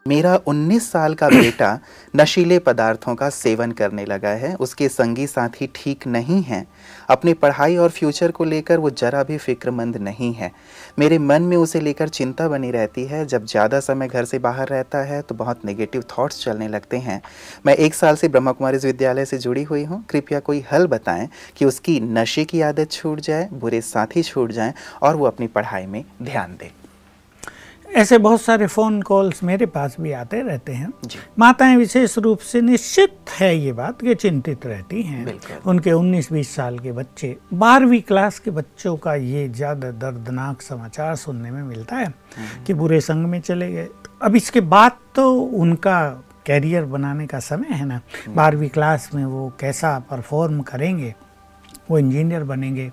मेरा 0.05 0.39
19 0.47 0.89
साल 0.91 1.13
का 1.13 1.27
बेटा 1.29 1.79
नशीले 2.15 2.57
पदार्थों 2.59 3.13
का 3.15 3.29
सेवन 3.29 3.71
करने 3.71 4.05
लगा 4.05 4.29
है। 4.29 4.53
उसके 4.55 4.89
संगी 4.89 5.27
साथी 5.27 5.67
ठीक 5.75 6.07
नहीं 6.07 6.41
हैं। 6.43 6.65
अपनी 7.09 7.33
पढ़ाई 7.33 7.75
और 7.75 7.89
फ्यूचर 7.89 8.31
को 8.31 8.43
लेकर 8.43 8.79
वो 8.79 8.89
जरा 8.89 9.23
भी 9.23 9.37
फिक्रमंद 9.37 9.97
नहीं 9.97 10.33
है। 10.33 10.51
मेरे 10.99 11.19
मन 11.19 11.41
में 11.41 11.55
उसे 11.57 11.79
लेकर 11.79 12.09
चिंता 12.09 12.47
बनी 12.47 12.71
रहती 12.71 13.05
है। 13.05 13.25
जब 13.25 13.45
ज़्यादा 13.45 13.79
समय 13.79 14.07
घर 14.07 14.25
से 14.25 14.39
बाहर 14.39 14.67
रहता 14.67 15.03
है 15.03 15.21
तो 15.21 15.35
बहुत 15.35 15.65
नेगेटिव 15.65 16.03
थॉट्स 16.17 16.43
चलने 16.43 16.67
लगते 16.67 16.97
हैं। 16.97 17.21
मैं 17.65 17.75
एक 17.75 17.93
साल 17.93 18.15
से 18.15 18.27
ब्रह्मा 18.27 18.51
कुमारी 18.51 18.77
विद्यालय 18.77 19.25
से 19.25 19.37
जुड़ी 19.37 19.63
हुई 19.63 19.83
हूँ। 19.83 20.03
कृपया 20.09 20.39
कोई 20.41 20.63
हल 20.71 20.87
बताएँ 20.87 21.29
कि 21.57 21.65
उसकी 21.65 21.99
नशे 21.99 22.45
की 22.45 22.61
आदत 22.61 22.91
छूट 22.91 23.19
जाए 23.21 23.49
बुरे 23.53 23.81
साथी 23.83 24.23
छूट 24.23 24.51
जाएँ 24.51 24.73
और 25.01 25.15
वो 25.15 25.25
अपनी 25.25 25.47
पढ़ाई 25.47 25.85
में 25.85 26.03
ध्यान 26.21 26.57
दें। 26.59 26.69
ऐसे 27.95 28.17
बहुत 28.17 28.41
सारे 28.41 28.67
फ़ोन 28.67 29.01
कॉल्स 29.01 29.43
मेरे 29.43 29.65
पास 29.65 29.95
भी 29.99 30.11
आते 30.11 30.41
रहते 30.41 30.71
हैं। 30.71 30.91
माताएँ 31.39 31.75
विशेष 31.77 32.17
रूप 32.17 32.39
से 32.39 32.61
निश्चित 32.61 33.29
है 33.29 33.55
ये 33.57 33.73
बात 33.73 34.01
कि 34.01 34.15
चिंतित 34.15 34.65
रहती 34.65 35.01
हैं। 35.01 35.39
उनके 35.65 35.91
19-20 35.91 36.55
साल 36.55 36.79
के 36.79 36.91
बच्चे 36.91 37.35
बारहवीं 37.53 38.01
क्लास 38.01 38.39
के 38.39 38.51
बच्चों 38.51 38.95
का 38.97 39.15
ये 39.15 39.47
ज़्यादा 39.49 39.91
दर्दनाक 39.91 40.61
समाचार 40.61 41.15
सुनने 41.15 41.51
में 41.51 41.61
मिलता 41.63 41.95
है 41.95 42.05
हम्म। 42.05 42.63
कि 42.65 42.73
बुरे 42.73 43.01
संग 43.01 43.25
में 43.25 43.39
चले 43.41 43.71
गए। 43.71 43.87
अब 44.21 44.35
इसके 44.35 44.61
बाद 44.61 44.97
तो 45.15 45.31
उनका 45.33 45.99
कैरियर 46.45 46.85
बनाने 46.85 47.27
का 47.27 47.39
समय 47.39 47.67
है 47.71 47.85
ना। 47.85 47.95
हम्म। 47.95 48.35
बारहवीं 48.35 48.69
क्लास 48.69 49.09
में 49.13 49.25
वो 49.25 49.51
कैसा 49.59 49.97
परफॉर्म 50.11 50.61
करेंगे 50.61 51.13
वो 51.91 51.97
इंजीनियर 51.99 52.43
बनेंगे 52.43 52.91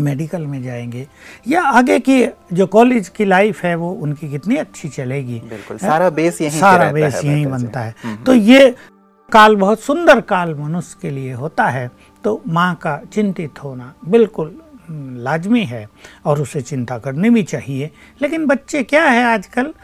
मेडिकल 0.00 0.46
में 0.46 0.62
जाएँगे 0.62 1.06
या 1.48 1.62
आगे 1.62 1.98
की 1.98 2.26
जो 2.52 2.66
कॉलेज 2.66 3.08
की 3.08 3.24
लाइफ 3.24 3.62
है 3.64 3.74
वो 3.74 3.92
उनकी 3.92 4.30
कितनी 4.30 4.56
अच्छी 4.56 4.88
चलेगी। 4.88 5.40
बिल्कुल 5.40 5.78
सारा 5.78 6.10
बेस 6.10 6.40
यही 6.40 6.60
सारा 6.60 6.92
बेस 6.92 7.24
यही 7.24 7.46
बनता 7.46 7.80
है। 7.80 7.94
हम्म, 8.02 8.14
हम्म। 8.14 8.24
तो 8.24 8.34
ये 8.34 8.74
काल 9.32 9.56
बहुत 9.56 9.80
सुंदर 9.80 10.20
काल 10.20 10.54
मनुष्य 10.54 10.96
के 11.02 11.10
लिए 11.10 11.32
होता 11.32 11.66
है। 11.66 11.90
तो 12.24 12.42
माँ 12.48 12.74
का 12.74 13.00
चिंतित 13.12 13.64
होना 13.64 13.94
बिल्कुल 14.08 14.60
हम्म, 14.88 15.22
लाजमी 15.22 15.64
है 15.64 15.88
और 16.24 16.40
उसे 16.40 16.60
चिंता 16.60 16.98
करनी 16.98 17.30
भी 17.30 17.42
चाहिए। 17.42 17.90
लेकिन 18.22 18.46
बच्चे 18.46 18.82
क्या 18.82 19.04
है 19.04 19.24
आजकल? 19.24 19.74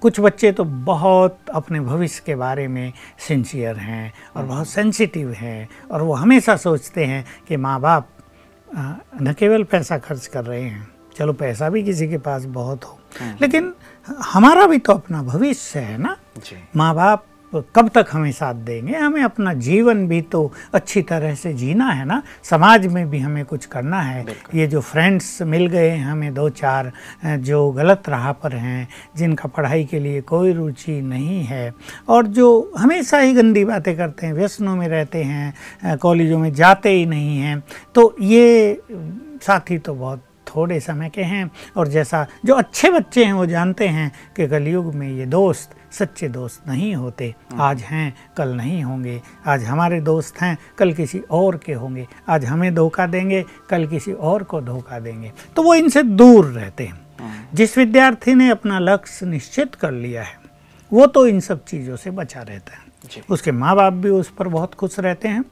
कुछ 0.00 0.20
बच्चे 0.20 0.52
तो 0.52 0.64
बहुत 0.64 1.38
अपने 1.54 1.80
भविष्य 1.80 2.22
के 2.26 2.34
बारे 2.34 2.68
में 2.68 2.92
सिंसियर 3.18 3.76
हैं 3.76 4.12
और 4.36 4.44
बहुत 4.44 4.68
सेंसिटिव 4.68 5.32
हैं 5.32 5.68
और 5.90 6.02
वो 6.02 6.14
हमेशा 6.14 6.56
सोचते 6.56 7.04
हैं 7.04 7.24
कि 7.48 7.56
माँ 7.56 7.80
बाप 7.80 8.08
न 8.76 9.32
केवल 9.38 9.64
पैसा 9.64 9.98
खर्च 9.98 10.26
कर 10.26 10.44
रहे 10.44 10.62
हैं 10.62 10.86
चलो 11.16 11.32
पैसा 11.32 11.68
भी 11.70 11.82
किसी 11.84 12.08
के 12.08 12.18
पास 12.18 12.44
बहुत 12.56 12.84
हो 12.84 12.98
हम्म। 13.20 13.36
लेकिन 13.40 13.72
हमारा 14.24 14.66
भी 14.66 14.78
तो 14.78 14.92
अपना 14.92 15.22
भविष्य 15.22 15.80
है 15.80 15.96
ना 15.98 16.16
माँ 16.76 16.94
बाप 16.94 17.24
कब 17.74 17.88
तक 17.88 18.06
हमें 18.12 18.30
साथ 18.32 18.54
देंगे? 18.54 18.96
हमें 18.96 19.22
अपना 19.22 19.52
जीवन 19.54 20.06
भी 20.08 20.20
तो 20.22 20.52
अच्छी 20.74 21.02
तरह 21.02 21.34
से 21.34 21.52
जीना 21.54 21.90
है 21.90 22.04
ना? 22.04 22.22
समाज 22.42 22.86
में 22.86 23.08
भी 23.10 23.18
हमें 23.18 23.44
कुछ 23.44 23.66
करना 23.66 24.00
है। 24.00 24.24
ये 24.54 24.66
जो 24.66 24.80
फ्रेंड्स 24.80 25.42
मिल 25.42 25.66
गए 25.66 25.96
हमें 25.96 26.34
दो 26.34 26.48
चार 26.48 26.92
जो 27.26 27.70
गलत 27.72 28.08
राह 28.08 28.30
पर 28.32 28.56
हैं 28.56 28.88
जिनका 29.16 29.48
पढ़ाई 29.48 29.84
के 29.84 30.00
लिए 30.00 30.20
कोई 30.20 30.52
रुचि 30.52 31.00
नहीं 31.00 31.42
है 31.44 31.72
और 32.08 32.26
जो 32.26 32.72
हमेशा 32.78 33.18
ही 33.18 33.32
गंदी 33.32 33.64
बातें 33.64 33.96
करते 33.96 34.26
हैं 34.26 34.34
व्यसनों 34.34 34.76
में 34.76 34.88
रहते 34.88 35.22
हैं 35.22 35.96
कॉलेजों 35.98 36.38
में 36.38 36.52
जाते 36.52 36.90
ही 36.90 37.06
नहीं 37.06 37.38
हैं 37.38 37.62
तो 37.94 38.14
ये 38.20 38.82
साथी 39.42 39.78
तो 39.78 39.94
बहुत 39.94 40.22
थोड़े 40.56 40.80
समय 40.80 41.08
के 41.08 41.22
हैं 41.22 41.50
और 41.76 41.88
जैसा 41.88 42.26
जो 42.44 42.54
अच्छे 42.54 42.90
बच्चे 42.90 43.24
हैं 43.24 43.32
वो 43.32 43.46
जानते 43.46 43.88
हैं 43.88 44.10
कि 44.36 44.46
कलयुग 44.48 44.94
में 44.94 45.08
ये 45.08 45.26
दोस्त 45.26 45.74
सच्चे 45.92 46.28
दोस्त 46.28 46.68
नहीं 46.68 46.94
होते। 46.94 47.34
आज 47.60 47.82
हैं 47.82 48.12
कल 48.36 48.48
नहीं 48.48 48.82
होंगे। 48.84 49.20
आज 49.46 49.64
हमारे 49.64 50.00
दोस्त 50.00 50.40
हैं 50.42 50.56
कल 50.78 50.92
किसी 50.92 51.18
और 51.30 51.56
के 51.56 51.72
होंगे। 51.72 52.06
आज 52.28 52.44
हमें 52.44 52.74
धोखा 52.74 53.06
देंगे 53.06 53.44
कल 53.70 53.86
किसी 53.86 54.12
और 54.12 54.42
को 54.42 54.60
धोखा 54.60 54.98
देंगे। 55.00 55.32
तो 55.56 55.62
वो 55.62 55.74
इनसे 55.74 56.02
दूर 56.02 56.46
रहते 56.46 56.84
हैं। 56.84 57.48
जिस 57.54 57.76
विद्यार्थी 57.78 58.34
ने 58.34 58.50
अपना 58.50 58.78
लक्ष्य 58.78 59.26
निश्चित 59.26 59.74
कर 59.74 59.90
लिया 59.90 60.22
है 60.22 60.38
वो 60.92 61.06
तो 61.06 61.26
इन 61.26 61.40
सब 61.40 61.64
चीज़ों 61.64 61.96
से 61.96 62.10
बचा 62.10 62.40
रहता 62.40 62.72
है। 62.72 63.22
उसके 63.30 63.52
माँ 63.52 63.74
बाप 63.76 63.92
भी 63.92 64.08
उस 64.08 64.30
पर 64.30 64.48
बहुत 64.48 64.74
खुश 64.74 64.98
रहते 65.00 65.28
हैं। 65.28 65.44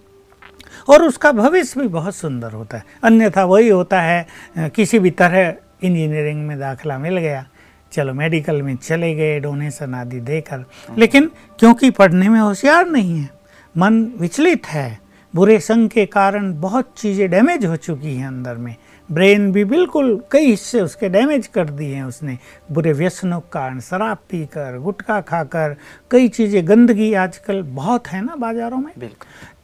और 0.89 1.03
उसका 1.03 1.33
भविष्य 1.33 1.81
भी 1.81 1.89
बहुत 1.89 2.17
सुंदर 2.17 2.53
होता 2.53 2.77
है। 2.77 2.85
अन्यथा 3.05 3.45
वही 3.45 3.69
होता 3.69 4.01
है 4.01 4.71
किसी 4.71 4.99
भी 4.99 5.11
तरह 5.13 5.55
इंजीनियरिंग 5.83 6.47
में 6.47 6.59
दाखला 6.59 6.99
मिल 6.99 7.19
गया 7.19 7.45
चलो 7.93 8.13
मेडिकल 8.15 8.63
में 8.63 8.77
चले 8.77 9.15
गए 9.15 9.39
डोनेशन 9.41 9.95
आदि 9.95 10.21
देकर। 10.23 10.65
लेकिन 10.99 11.31
क्योंकि 11.59 11.91
पढ़ने 11.93 12.29
में 12.29 12.41
होशियार 12.41 12.87
नहीं 12.89 13.19
है 13.19 13.31
मन 13.75 14.03
विचलित 14.19 14.67
है 14.67 14.99
बुरे 15.35 15.59
संग 15.61 15.89
के 15.91 16.05
कारण 16.07 16.53
बहुत 16.61 16.93
चीज़ें 16.97 17.29
डैमेज 17.31 17.65
हो 17.67 17.77
चुकी 17.77 18.15
हैं 18.17 18.27
अंदर 18.27 18.57
में। 18.57 18.75
ब्रेन 19.09 19.51
भी 19.53 19.65
बिल्कुल 19.65 20.21
कई 20.33 20.47
हिस्से 20.47 20.81
उसके 20.81 21.09
डैमेज 21.09 21.47
कर 21.47 21.71
दिए 21.71 21.95
हैं 21.95 22.05
उसने। 22.05 22.37
बुरे 22.73 22.93
व्यसनों 22.93 23.41
के 23.41 23.49
कारण 23.53 23.81
शराब 23.81 24.19
पीकर 24.31 24.79
गुटखा 24.79 25.21
खाकर 25.21 25.77
कई 26.11 26.29
चीज़ें 26.29 26.67
गंदगी 26.69 27.13
आजकल 27.15 27.63
बहुत 27.63 28.09
है 28.09 28.25
ना 28.25 28.37
बाज़ारों 28.37 28.79
में? 28.79 28.93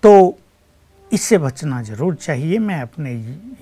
तो 0.03 0.39
इससे 1.13 1.39
बचना 1.39 1.83
ज़रूर 1.83 2.15
चाहिए। 2.17 2.59
मैं 2.61 2.81
अपने 2.83 3.13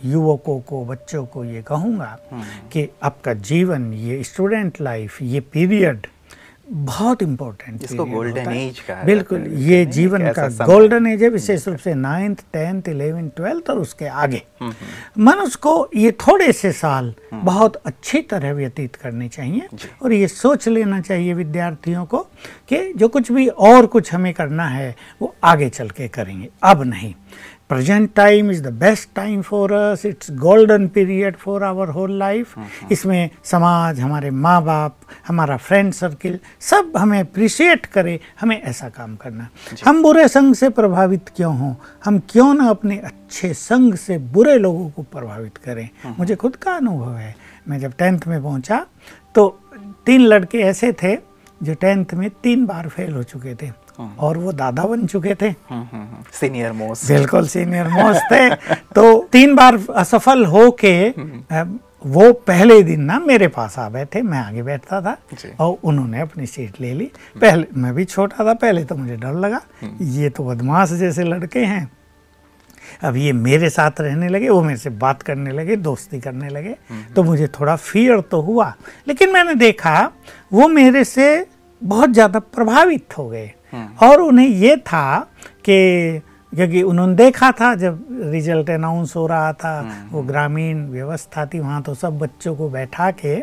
युवकों 0.04 0.58
को 0.60 0.84
बच्चों 0.84 1.24
को 1.26 1.44
ये 1.44 1.62
कहूँगा 1.62 2.18
कि 2.72 2.88
आपका 3.02 3.34
जीवन 3.46 3.92
ये 3.94 4.22
स्टूडेंट 4.24 4.80
लाइफ 4.80 5.22
ये 5.22 5.40
पीरियड 5.52 6.06
बहुत 6.70 7.22
इम्पोर्टेंट 7.22 7.80
जिसको 7.80 8.04
golden 8.04 8.48
age 8.52 8.80
कहा 8.86 9.02
बिल्कुल 9.04 9.44
ये 9.58 9.84
जीवन 9.88 10.26
का 10.32 10.46
गोल्डन 10.66 11.06
एज 11.06 11.22
है 11.22 11.28
विशेष 11.28 11.66
रूप 11.68 11.76
से 11.78 11.94
नाइन्थ 11.94 12.42
टेंथ 12.52 12.88
इलेवेंथ 12.88 13.30
ट्वेल्थ 13.36 13.70
और 13.70 13.78
उसके 13.78 14.06
आगे। 14.06 14.42
मनुष्य 15.18 15.58
को 15.62 15.72
ये 15.96 16.10
थोड़े 16.20 16.50
से 16.52 16.72
साल 16.72 17.12
बहुत 17.34 17.76
अच्छी 17.76 18.20
तरह 18.22 18.52
व्यतीत 18.52 18.96
करने 18.96 19.28
चाहिए 19.28 19.68
और 20.02 20.12
ये 20.12 20.28
सोच 20.28 20.68
लेना 20.68 21.00
चाहिए 21.00 21.34
विद्यार्थियों 21.34 22.04
को 22.04 22.18
कि 22.68 22.92
जो 22.92 23.08
कुछ 23.08 23.32
भी 23.32 23.46
और 23.48 23.86
कुछ 23.86 24.12
हमें 24.14 24.32
करना 24.34 24.66
है 24.68 24.94
वो 25.22 25.34
आगे 25.44 25.68
चल 25.70 25.90
के 25.90 26.08
करेंगे। 26.08 26.48
अब 26.62 26.82
नहीं। 26.82 27.14
Present 27.68 28.10
time 28.14 28.50
is 28.50 28.62
the 28.62 28.72
best 28.72 29.08
time 29.16 29.42
for 29.42 29.72
us 29.72 30.04
it's 30.06 30.30
golden 30.30 30.86
period 30.88 31.36
for 31.36 31.64
our 31.64 31.88
whole 31.88 32.18
life 32.18 32.54
इसमें 32.92 33.30
समाज 33.44 34.00
हमारे 34.00 34.30
माँ 34.30 34.62
बाप 34.64 34.96
हमारा 35.28 35.56
फ्रेंड 35.56 35.92
सर्किल 35.92 36.38
सब 36.60 36.92
हमें 36.96 37.18
अप्रिशिएट 37.20 37.86
करे 37.86 38.18
हमें 38.40 38.60
ऐसा 38.62 38.88
काम 38.88 39.16
करना। 39.16 39.48
हम 39.84 40.02
बुरे 40.02 40.26
संग 40.28 40.54
से 40.54 40.68
प्रभावित 40.68 41.28
क्यों 41.36 41.56
हों? 41.58 41.74
हम 42.04 42.18
क्यों 42.30 42.52
ना 42.54 42.68
अपने 42.70 42.98
अच्छे 42.98 43.52
संग 43.54 43.94
से 43.94 44.18
बुरे 44.18 44.56
लोगों 44.58 44.88
को 44.90 45.02
प्रभावित 45.02 45.56
करें? 45.56 45.88
मुझे 46.18 46.36
खुद 46.36 46.56
का 46.56 46.72
अनुभव 46.72 47.16
है। 47.16 47.34
मैं 47.68 47.78
जब 47.78 47.92
टेंथ 47.98 48.20
में 48.26 48.42
पहुँचा 48.42 48.86
तो 49.34 49.48
तीन 50.06 50.20
लड़के 50.20 50.58
ऐसे 50.58 50.92
थे 50.92 51.16
जो 51.62 51.74
टेंथ 51.74 52.14
में 52.14 52.28
तीन 52.42 52.64
बार 52.66 52.88
फेल 52.88 53.14
हो 53.14 53.22
चुके 53.22 53.54
थे। 53.54 53.70
और 53.98 54.38
वो 54.38 54.52
दादा 54.54 54.84
बन 54.84 55.06
चुके 55.06 55.34
थे। 55.34 55.52
सीनियर 56.32 56.72
मोस्ट 56.72 57.08
बिल्कुल 57.08 57.46
सीनियर 57.48 57.88
मोस्ट 57.88 58.32
थे। 58.32 58.48
तो 58.94 59.28
तीन 59.32 59.54
बार 59.56 59.78
असफल 59.96 60.44
हो 60.46 60.70
के 60.84 61.12
वो 62.06 62.32
पहले 62.46 62.82
दिन 62.82 63.00
ना 63.02 63.18
मेरे 63.20 63.46
पास 63.48 63.78
आ 63.78 63.88
बैठे 63.90 64.20
मैं 64.22 64.38
आगे 64.38 64.62
बैठता 64.62 65.00
था 65.02 65.16
और 65.60 65.76
उन्होंने 65.84 66.20
अपनी 66.20 66.46
सीट 66.46 66.80
ले 66.80 66.92
ली। 66.94 67.10
पहले 67.36 67.66
मैं 67.74 67.94
भी 67.94 68.04
छोटा 68.04 68.44
था 68.46 68.54
पहले 68.56 68.84
तो 68.84 68.94
मुझे 68.96 69.16
डर 69.16 69.34
लगा। 69.34 69.60
ये 70.02 70.28
तो 70.30 70.44
बदमाश 70.44 70.92
जैसे 70.94 71.24
लड़के 71.24 71.60
हैं। 71.60 71.90
अब 73.02 73.16
ये 73.16 73.32
मेरे 73.32 73.70
साथ 73.70 74.00
रहने 74.00 74.28
लगे 74.28 74.48
वो 74.48 74.62
मेरे 74.62 74.78
से 74.78 74.90
बात 74.92 75.22
करने 75.22 75.52
लगे 75.52 75.76
दोस्ती 75.78 76.20
करने 76.20 76.48
लगे। 76.48 76.74
तो 77.16 77.22
मुझे 77.22 77.46
थोड़ा 77.50 77.76
फियर 77.76 78.20
तो 78.20 78.40
हुआ। 78.40 78.72
लेकिन 79.08 79.32
मैंने 79.32 79.54
देखा 79.56 80.10
वो 80.52 80.68
मेरे 80.68 81.04
से 81.04 81.46
बहुत 81.82 82.10
ज़्यादा 82.10 82.38
प्रभावित 82.38 83.18
हो 83.18 83.28
गए। 83.28 83.52
और 84.02 84.20
उन्हें 84.20 84.46
ये 84.46 84.76
था 84.76 85.18
कि 85.64 86.22
क्योंकि 86.52 86.82
उन्होंने 86.82 87.14
देखा 87.14 87.50
था 87.52 87.74
जब 87.74 88.06
रिज़ल्ट 88.32 88.70
अनाउंस 88.70 89.14
हो 89.16 89.26
रहा 89.26 89.52
था 89.52 89.72
वो 90.12 90.22
ग्रामीण 90.22 90.86
व्यवस्था 90.90 91.44
थी 91.46 91.60
वहाँ 91.60 91.82
तो 91.82 91.94
सब 91.94 92.18
बच्चों 92.18 92.54
को 92.56 92.68
बैठा 92.68 93.10
के 93.10 93.36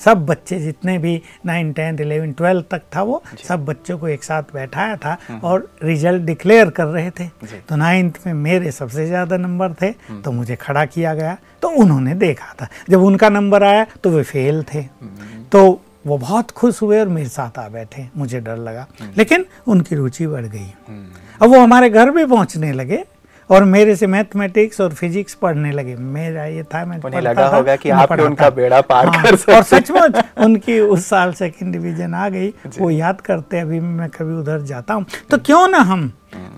सब 0.00 0.24
बच्चे 0.26 0.58
जितने 0.60 0.96
भी 0.98 1.20
नाइन 1.46 1.72
टेंथ 1.72 2.00
इलेवन 2.00 2.32
ट्वेल्थ 2.32 2.66
तक 2.70 2.82
था 2.96 3.02
वो 3.02 3.22
सब 3.44 3.64
बच्चों 3.64 3.98
को 3.98 4.08
एक 4.08 4.24
साथ 4.24 4.52
बैठाया 4.54 4.96
था 4.96 5.16
और 5.44 5.68
रिज़ल्ट 5.82 6.22
डिक्लेयर 6.22 6.70
कर 6.70 6.86
रहे 6.86 7.10
थे। 7.10 7.26
तो 7.68 7.76
नाइन्थ 7.76 8.18
में 8.26 8.32
मेरे 8.34 8.70
सबसे 8.72 9.06
ज़्यादा 9.06 9.36
नंबर 9.36 9.72
थे 9.72 9.90
तो 10.22 10.32
मुझे 10.32 10.56
खड़ा 10.56 10.84
किया 10.86 11.14
गया। 11.14 11.36
तो 11.62 11.68
उन्होंने 11.82 12.14
देखा 12.14 12.54
था। 12.60 12.68
जब 12.90 13.02
उनका 13.02 13.28
नंबर 13.28 13.62
आया 13.62 13.86
तो 14.04 14.10
वे 14.10 14.22
फेल 14.24 14.62
थे। 14.64 14.82
तो 15.52 15.80
वो 16.06 16.18
बहुत 16.18 16.50
खुश 16.50 16.80
हुए 16.82 17.00
और 17.00 17.08
मेरे 17.08 17.28
साथ 17.28 17.58
आ 17.58 17.68
बैठे। 17.68 18.06
मुझे 18.16 18.40
डर 18.40 18.56
लगा। 18.56 18.86
लेकिन 19.16 19.44
उनकी 19.66 19.96
रुचि 19.96 20.26
बढ़ 20.26 20.46
गई। 20.46 20.72
अब 21.42 21.54
वो 21.54 21.60
हमारे 21.60 21.90
घर 21.90 22.10
भी 22.10 22.24
पहुँचने 22.24 22.72
लगे 22.72 23.04
और 23.50 23.64
मेरे 23.64 23.94
से 23.96 24.06
मैथमेटिक्स 24.06 24.80
और 24.80 24.92
फिजिक्स 24.94 25.34
पढ़ने 25.34 25.72
लगे। 25.72 25.94
मेरा 25.96 26.44
ये 26.44 26.62
था 26.62 26.84
मैं 26.84 27.00
पढ़ता 27.00 27.20
लगा 27.20 27.50
था, 27.52 27.56
होगा 27.56 27.76
कि 27.76 27.90
आप। 27.90 28.12
उनका 28.12 28.50
बेड़ा 28.50 28.80
पार 28.80 29.06
हाँ, 29.06 29.22
कर 29.22 29.36
सकते 29.36 29.56
और 29.56 29.62
सचमुच 29.62 30.24
उनकी 30.38 30.78
उस 30.80 31.06
साल 31.06 31.32
सेकंड 31.32 31.72
डिवीज़न 31.72 32.14
आ 32.14 32.28
गई। 32.28 32.48
वो 32.78 32.90
याद 32.90 33.20
करते 33.20 33.60
अभी 33.60 33.80
मैं 33.80 34.08
कभी 34.10 34.34
उधर 34.34 34.62
जाता 34.62 34.94
हूँ। 34.94 35.06
तो 35.30 35.38
क्यों 35.38 35.66
ना 35.68 35.78
हम 35.78 36.12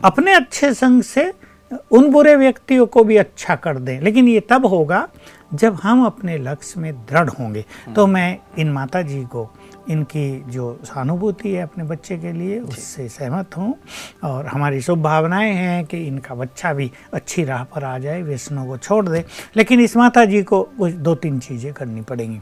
अपने 0.04 0.34
अच्छे 0.34 0.72
संग 0.74 1.02
से 1.02 1.32
उन 1.70 2.10
बुरे 2.10 2.34
व्यक्तियों 2.36 2.86
को 2.86 3.04
भी 3.04 3.16
अच्छा 3.16 3.54
कर 3.56 3.78
दें। 3.78 4.00
लेकिन 4.00 4.28
ये 4.28 4.40
तब 4.40 4.66
होगा 4.66 5.08
जब 5.54 5.74
हम 5.74 6.04
अपने 6.06 6.36
लक्ष्य 6.38 6.80
में 6.80 6.92
दृढ़ 7.06 7.28
होंगे। 7.28 7.64
तो 7.96 8.06
मैं 8.06 8.38
इन 8.58 8.72
माता 8.72 9.02
जी 9.02 9.22
को 9.24 9.48
इनकी 9.90 10.44
जो 10.50 10.78
सहानुभूति 10.84 11.50
है 11.50 11.62
अपने 11.62 11.84
बच्चे 11.84 12.16
के 12.18 12.32
लिए 12.32 12.58
उससे 12.60 13.08
सहमत 13.08 13.56
हूँ 13.56 13.74
और 14.24 14.46
हमारी 14.46 14.80
शुभ 14.80 15.02
भावनाएँ 15.02 15.52
हैं 15.52 15.84
कि 15.84 16.06
इनका 16.06 16.34
बच्चा 16.34 16.72
भी 16.72 16.90
अच्छी 17.14 17.44
राह 17.44 17.64
पर 17.64 17.84
आ 17.84 17.98
जाए 17.98 18.22
व्यसनों 18.22 18.66
को 18.66 18.76
छोड़ 18.78 19.08
दे। 19.08 19.24
लेकिन 19.56 19.80
इस 19.80 19.96
माता 19.96 20.24
जी 20.24 20.42
को 20.42 20.62
कुछ 20.78 20.92
दो 20.92 21.14
तीन 21.14 21.38
चीज़ें 21.38 21.72
करनी 21.72 22.00
पड़ेंगी। 22.00 22.40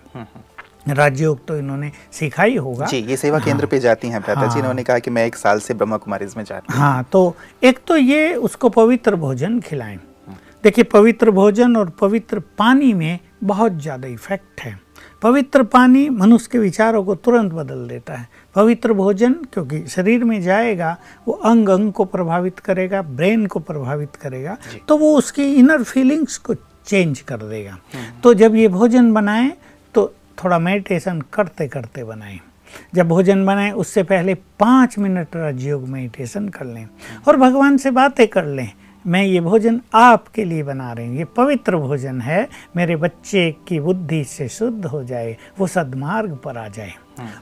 राजयोग 0.89 1.47
तो 1.47 1.57
इन्होंने 1.59 1.91
सीखा 2.13 2.43
ही 2.43 2.57
होगा। 2.57 2.87
जी 2.87 2.99
ये 3.01 3.17
सेवा 3.17 3.39
केंद्र 3.39 3.67
पे 3.67 3.79
जाती 3.79 4.09
हैं 4.09 4.21
भ्राता 4.21 4.41
जी 4.41 4.49
हाँ। 4.49 4.59
इन्होंने 4.59 4.83
कहा 4.83 4.99
कि 4.99 5.11
मैं 5.11 5.27
एक 5.27 5.37
साल 5.37 5.61
से 5.61 5.75
ब्रह्मा 5.75 5.97
कुमारी 5.99 6.27
में 6.37 6.45
जा 6.45 6.57
रही 6.57 6.73
हूँ। 6.73 6.81
हाँ 6.81 7.05
तो 7.13 7.35
एक 7.63 7.81
तो 7.87 7.97
ये 7.97 8.35
उसको 8.37 8.69
पवित्र 8.71 9.17
भोजन 9.17 9.61
खिलाएँ। 9.61 9.99
देखिए 10.65 10.85
पवित्र 10.85 11.31
भोजन 11.31 11.77
और 11.77 11.91
पवित्र 12.01 12.41
पानी 12.59 12.93
में 12.95 13.19
बहुत 13.45 13.73
ज़्यादा 13.73 14.09
इफ़ेक्ट 14.09 14.61
है। 14.61 14.79
पवित्र 15.23 15.63
पानी 15.65 16.09
मनुष्य 16.11 16.49
के 16.53 16.59
विचारों 16.59 17.03
को 17.05 17.15
तुरंत 17.17 17.53
बदल 17.53 17.87
देता 17.89 18.15
है। 18.15 18.29
पवित्र 18.57 18.93
भोजन 18.93 19.33
क्योंकि 19.53 19.85
शरीर 19.89 20.25
में 20.25 20.41
जाएगा 20.43 20.97
वो 21.27 21.35
अंग 21.45 21.69
अंग 21.69 21.93
को 21.93 22.05
प्रभावित 22.07 22.59
करेगा 22.59 23.03
ब्रेन 23.03 23.47
को 23.47 23.61
प्रभावित 23.61 24.17
करेगा 24.17 24.57
तो 24.89 24.97
वो 24.97 25.17
उसकी 25.19 25.53
इनर 25.55 25.83
फीलिंग्स 25.85 26.37
को 26.39 26.55
चेंज 26.55 27.21
कर 27.21 27.37
देगा। 27.39 27.79
तो 28.25 28.35
जब 28.35 28.55
ये 28.55 28.69
भोजन 28.71 29.13
बनाएँ 29.13 29.53
थोड़ा 30.39 30.59
मेडिटेशन 30.59 31.21
करते 31.33 31.69
करते 31.69 32.05
बनाएँ। 32.05 32.39
जब 32.95 33.09
भोजन 33.09 33.45
बनाएँ 33.47 33.71
उससे 33.73 34.03
पहले 34.03 34.35
पाँच 34.61 34.99
मिनट 34.99 35.37
राजयोग 35.37 35.89
मेडिटेशन 35.89 36.49
कर 36.49 36.65
लें 36.65 36.87
और 37.29 37.37
भगवान 37.37 37.77
से 37.77 37.91
बातें 37.91 38.27
कर 38.29 38.45
लें। 38.45 38.71
मैं 39.05 39.23
ये 39.23 39.41
भोजन 39.41 39.81
आपके 39.95 40.45
लिए 40.45 40.63
बना 40.63 40.93
रही 40.93 41.07
हूँ। 41.07 41.17
ये 41.17 41.25
पवित्र 41.37 41.77
भोजन 41.77 42.21
है। 42.21 42.49
मेरे 42.77 42.97
बच्चे 42.97 43.51
की 43.69 43.81
बुद्धि 43.81 44.23
से 44.25 44.49
शुद्ध 44.49 44.87
हो 44.87 45.03
जाए 45.05 45.37
वो 45.59 45.67
सद्मार्ग 45.67 46.35
पर 46.37 46.59
आ 46.59 46.67
जाए। 46.69 46.93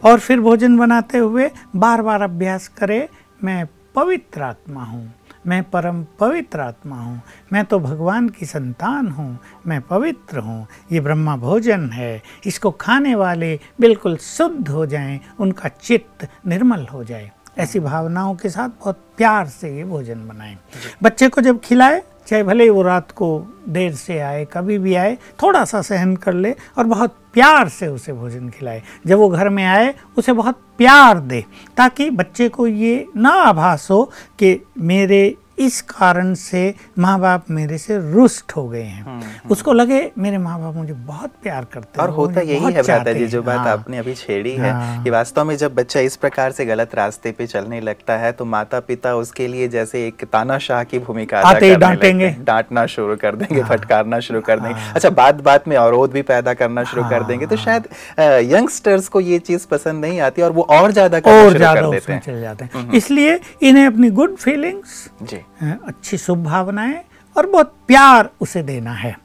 और 0.05 0.19
फिर 0.19 0.41
भोजन 0.41 0.77
बनाते 0.79 1.19
हुए 1.19 1.51
बार 1.77 2.03
बार 2.03 2.23
अभ्यास 2.23 2.69
करें 2.69 3.07
मैं 3.41 3.65
पवित्र 3.95 4.43
आत्मा 4.43 4.85
हूँ। 4.85 5.13
मैं 5.47 5.63
परम 5.71 6.03
पवित्र 6.21 6.61
आत्मा 6.61 6.97
हूँ 6.97 7.21
मैं 7.53 7.65
तो 7.65 7.79
भगवान 7.81 8.29
की 8.29 8.47
संतान 8.47 9.09
हूँ 9.09 9.39
मैं 9.67 9.81
पवित्र 9.81 10.39
हूँ 10.39 10.67
ये 10.93 11.01
ब्रह्मा 11.01 11.37
भोजन 11.37 11.89
है 11.91 12.23
इसको 12.47 12.71
खाने 12.71 13.15
वाले 13.15 13.59
बिल्कुल 13.81 14.17
शुद्ध 14.17 14.69
हो 14.69 14.87
जाएँ 14.87 15.21
उनका 15.41 15.69
चित्त 15.69 16.29
निर्मल 16.47 16.87
हो 16.87 17.05
जाए। 17.05 17.31
ऐसी 17.59 17.81
भावनाओं 17.81 18.35
के 18.35 18.49
साथ 18.49 18.69
बहुत 18.69 19.01
प्यार 19.17 19.47
से 19.47 19.77
ये 19.77 19.85
भोजन 19.85 20.27
बनाएँ। 20.29 20.57
बच्चे 21.03 21.29
को 21.29 21.41
जब 21.41 21.61
खिलाए 21.61 22.03
चाहे 22.27 22.43
भले 22.43 22.65
ही 22.65 22.71
वो 22.71 22.83
रात 22.83 23.11
को 23.11 23.47
देर 23.69 23.93
से 23.95 24.19
आए, 24.19 24.45
कभी 24.53 24.79
भी 24.79 24.95
आए 24.95 25.17
थोड़ा 25.43 25.65
सा 25.65 25.83
सहन 25.83 26.17
कर 26.17 26.33
ले 26.33 26.55
और 26.79 26.85
बहुत 26.85 27.17
प्यार 27.33 27.69
से 27.69 27.87
उसे 27.87 28.13
भोजन 28.13 28.49
खिलाए। 28.49 28.83
जब 29.07 29.19
वो 29.19 29.29
घर 29.29 29.49
में 29.49 29.65
आए, 29.65 29.95
उसे 30.19 30.33
बहुत 30.33 30.61
प्यार 30.79 31.19
दे, 31.19 31.45
ताकि 31.77 32.11
बच्चे 32.11 32.49
को 32.49 32.67
ये 32.67 33.07
ना 33.17 33.31
आभास 33.31 33.89
हो 33.91 34.05
कि 34.39 34.61
मेरे 34.79 35.37
इस 35.59 35.81
कारण 35.83 36.33
से 36.35 36.63
माँ 36.99 37.19
बाप 37.21 37.51
मेरे 37.51 37.79
से 37.79 37.99
रुष्ट 38.13 38.53
हो 38.53 38.67
गए 38.69 38.83
हैं 38.83 39.05
हम्म, 39.05 39.51
उसको 39.51 39.73
लगे 39.73 40.01
मेरे 40.19 40.39
माँ 40.39 40.59
बाप 40.61 40.75
मुझे 40.75 40.93
बहुत 40.93 41.33
प्यार 41.43 41.65
करते 41.73 42.01
और 42.03 42.09
हैं 42.09 42.17
होता 42.17 42.41
यही 42.41 42.55
है 42.55 42.71
भ्राता 42.73 42.83
चाहते 42.83 43.15
जी 43.15 43.27
जो 43.27 43.43
बात 43.43 43.59
हाँ। 43.59 43.73
आपने 43.73 43.99
अभी 43.99 44.15
छेड़ी 44.15 44.53
है 44.53 44.71
हाँ। 44.73 45.03
कि 45.05 45.11
वास्तव 45.11 45.45
में 45.45 45.57
जब 45.57 45.75
बच्चा 45.75 46.01
इस 46.01 46.17
प्रकार 46.17 46.53
से 46.53 46.67
गलत 46.67 46.95
रास्ते 46.95 47.33
पे 47.33 47.47
चलने 47.47 47.81
लगता 47.81 48.17
है 48.17 48.33
तो 48.33 48.45
माता 48.47 48.81
पिता 48.81 49.15
उसके 49.17 49.47
लिए 49.49 49.69
जैसे 49.69 50.07
एक 50.07 50.25
तानाशाह 50.25 50.83
की 50.85 50.99
भूमिका 50.99 51.41
आते 51.41 51.67
ही 51.67 51.77
डांटेंगे। 51.77 52.31
डांटना 52.41 52.87
शुरू 52.87 53.17
कर 53.17 53.37
देंगे 53.37 53.61
हाँ। 53.61 53.71
फटकारना 53.71 54.21
शुरू 54.21 54.41
कर 54.41 54.61
देंगे 54.61 54.81
हाँ। 54.81 54.93
अच्छा 54.95 55.11
बात 55.13 55.41
बात 55.43 55.69
में 55.69 55.77
अवरोध 55.77 56.13
भी 56.13 56.23
पैदा 56.25 56.55
करना 56.55 56.85
शुरू 56.85 57.03
कर 57.03 57.15
हाँ। 57.15 57.27
देंगे 57.27 57.47
तो 57.47 57.57
शायद 57.59 57.89
यंगस्टर्स 58.53 59.09
को 59.09 59.21
ये 59.23 59.39
चीज़ 59.41 59.67
पसंद 59.69 60.05
नहीं 60.05 60.21
आती 60.21 60.43
और 60.43 60.53
वो 60.53 60.63
और 60.71 60.93
ज़्यादा 60.93 61.19
और 61.27 61.57
ज़्यादा 61.57 62.19
चले 62.19 62.41
जाते 62.41 62.65
हैं 62.65 62.93
इसलिए 62.95 63.39
इन्हें 63.63 63.87
अपनी 63.87 64.11
गुड 64.11 64.37
फीलिंग्स 64.37 65.09
जी 65.23 65.41
अच्छी 65.73 66.19
शुभ 66.19 66.45
भावनाएँ 66.45 67.03
और 67.37 67.47
बहुत 67.47 67.75
प्यार 67.87 68.31
उसे 68.41 68.63
देना 68.63 68.93
है। 68.93 69.17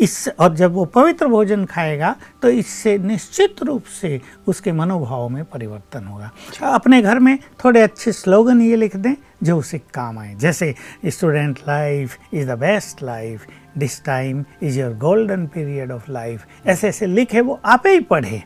इस 0.00 0.28
और 0.40 0.54
जब 0.54 0.72
वो 0.72 0.84
पवित्र 0.84 1.26
भोजन 1.28 1.64
खाएगा 1.64 2.14
तो 2.42 2.48
इससे 2.48 2.96
निश्चित 2.98 3.62
रूप 3.62 3.84
से 4.00 4.20
उसके 4.48 4.72
मनोभाव 4.72 5.28
में 5.28 5.44
परिवर्तन 5.44 6.04
होगा। 6.04 6.30
अपने 6.72 7.00
घर 7.02 7.18
में 7.18 7.38
थोड़े 7.64 7.80
अच्छे 7.80 8.12
स्लोगन 8.12 8.60
ये 8.60 8.76
लिख 8.76 8.96
दें 8.96 9.14
जो 9.42 9.58
उसे 9.58 9.78
काम 9.94 10.18
आए। 10.18 10.34
जैसे 10.34 10.74
student 11.06 11.58
life 11.68 12.16
is 12.34 12.48
the 12.50 12.58
best 12.58 13.02
life 13.02 13.46
this 13.78 14.02
time 14.04 14.44
is 14.62 14.78
your 14.80 14.94
golden 14.96 15.46
period 15.46 15.92
of 15.92 16.10
life 16.10 16.46
ऐसे 16.66 16.88
ऐसे 16.88 17.06
लिखे 17.06 17.40
वो 17.40 17.60
आप 17.64 17.86
ही 17.86 18.00
पढ़े। 18.00 18.42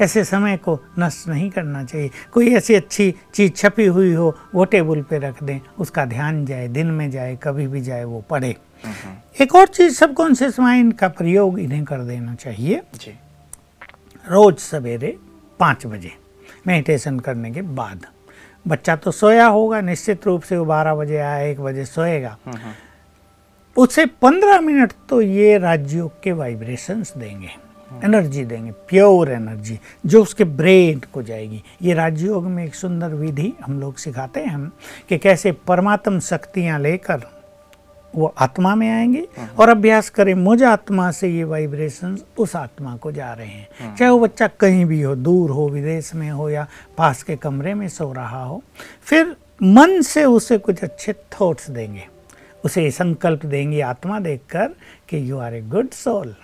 ऐसे 0.00 0.24
समय 0.24 0.56
को 0.56 0.78
नष्ट 0.98 1.28
नहीं 1.28 1.50
करना 1.50 1.84
चाहिए। 1.84 2.10
कोई 2.32 2.54
ऐसी 2.54 2.74
अच्छी 2.74 3.14
चीज़ 3.34 3.52
छपी 3.52 3.86
हुई 3.86 4.12
हो 4.12 4.34
वो 4.54 4.64
टेबल 4.64 5.02
पे 5.02 5.18
रख 5.18 5.42
दें 5.42 5.58
उसका 5.78 6.04
ध्यान 6.04 6.44
जाए 6.46 6.68
दिन 6.68 6.86
में 6.86 7.10
जाए 7.10 7.36
कभी 7.42 7.66
भी 7.66 7.80
जाए 7.80 8.04
वो 8.04 8.20
पढ़े। 8.30 8.54
एक 9.40 9.54
और 9.54 9.66
चीज़ 9.66 9.94
सबकॉन्शियस 9.94 10.60
माइंड 10.60 10.92
का 10.94 11.08
प्रयोग 11.08 11.58
इन्हें 11.58 11.84
कर 11.84 12.00
देना 12.00 12.34
चाहिए। 12.34 12.82
जी। 12.94 13.18
रोज 14.24 14.58
सवेरे 14.58 15.16
पाँच 15.60 15.86
बजे 15.86 16.12
मेडिटेशन 16.66 17.18
करने 17.18 17.50
के 17.50 17.62
बाद। 17.62 18.06
बच्चा 18.64 18.96
तो 18.96 19.10
सोया 19.10 19.46
होगा 19.46 19.80
निश्चित 19.80 20.26
रूप 20.26 20.42
से 20.42 20.56
वो 20.58 20.64
बारह 20.64 20.94
बजे 20.94 21.16
आया 21.16 21.38
एक 21.40 21.60
बजे 21.60 21.84
सोएगा। 21.84 22.36
उसे 23.76 24.04
पंद्रह 24.22 24.60
मिनट 24.60 24.92
तो 25.08 25.20
ये 25.22 25.58
राजयोग 25.58 26.22
के 26.22 26.32
वाइब्रेशंस 26.32 27.12
देंगे। 27.16 27.50
एनर्जी 28.04 28.44
देंगे 28.44 28.70
प्योर 28.88 29.30
एनर्जी 29.30 29.78
जो 30.06 30.22
उसके 30.22 30.44
ब्रेन 30.44 31.00
को 31.12 31.22
जाएगी। 31.22 31.62
ये 31.82 31.94
राजयोग 31.94 32.44
में 32.44 32.64
एक 32.64 32.74
सुंदर 32.74 33.08
विधि 33.08 33.52
हम 33.66 33.80
लोग 33.80 33.96
सिखाते 33.96 34.40
हैं 34.40 34.72
कि 35.08 35.18
कैसे 35.18 35.52
परमात्म 35.52 36.20
शक्तियाँ 36.20 36.78
लेकर 36.80 37.22
वो 38.14 38.34
आत्मा 38.38 38.74
में 38.74 38.88
आएँगे 38.90 39.26
और 39.58 39.68
अभ्यास 39.68 40.08
करें 40.10 40.34
मुझ 40.34 40.62
आत्मा 40.62 41.10
से 41.10 41.28
ये 41.28 41.44
वाइब्रेशंस 41.44 42.24
उस 42.38 42.56
आत्मा 42.56 42.96
को 42.96 43.12
जा 43.12 43.32
रहे 43.32 43.46
हैं। 43.46 43.96
चाहे 43.96 44.10
वो 44.10 44.18
बच्चा 44.18 44.46
कहीं 44.60 44.84
भी 44.84 45.00
हो 45.02 45.14
दूर 45.16 45.50
हो 45.50 45.68
विदेश 45.68 46.14
में 46.14 46.30
हो 46.30 46.48
या 46.50 46.66
पास 46.98 47.22
के 47.22 47.36
कमरे 47.36 47.74
में 47.74 47.88
सो 47.88 48.12
रहा 48.12 48.44
हो 48.44 48.62
फिर 49.02 49.36
मन 49.62 50.00
से 50.02 50.24
उसे 50.24 50.58
कुछ 50.58 50.82
अच्छे 50.84 51.12
थॉट्स 51.12 51.70
देंगे। 51.70 52.06
उसे 52.64 52.90
संकल्प 52.90 53.44
देंगे 53.46 53.80
आत्मा 53.80 54.18
देखकर 54.20 54.74
कि 55.08 55.30
you 55.30 55.38
are 55.38 55.54
a 55.54 55.60
good 55.62 55.90
soul 55.90 56.34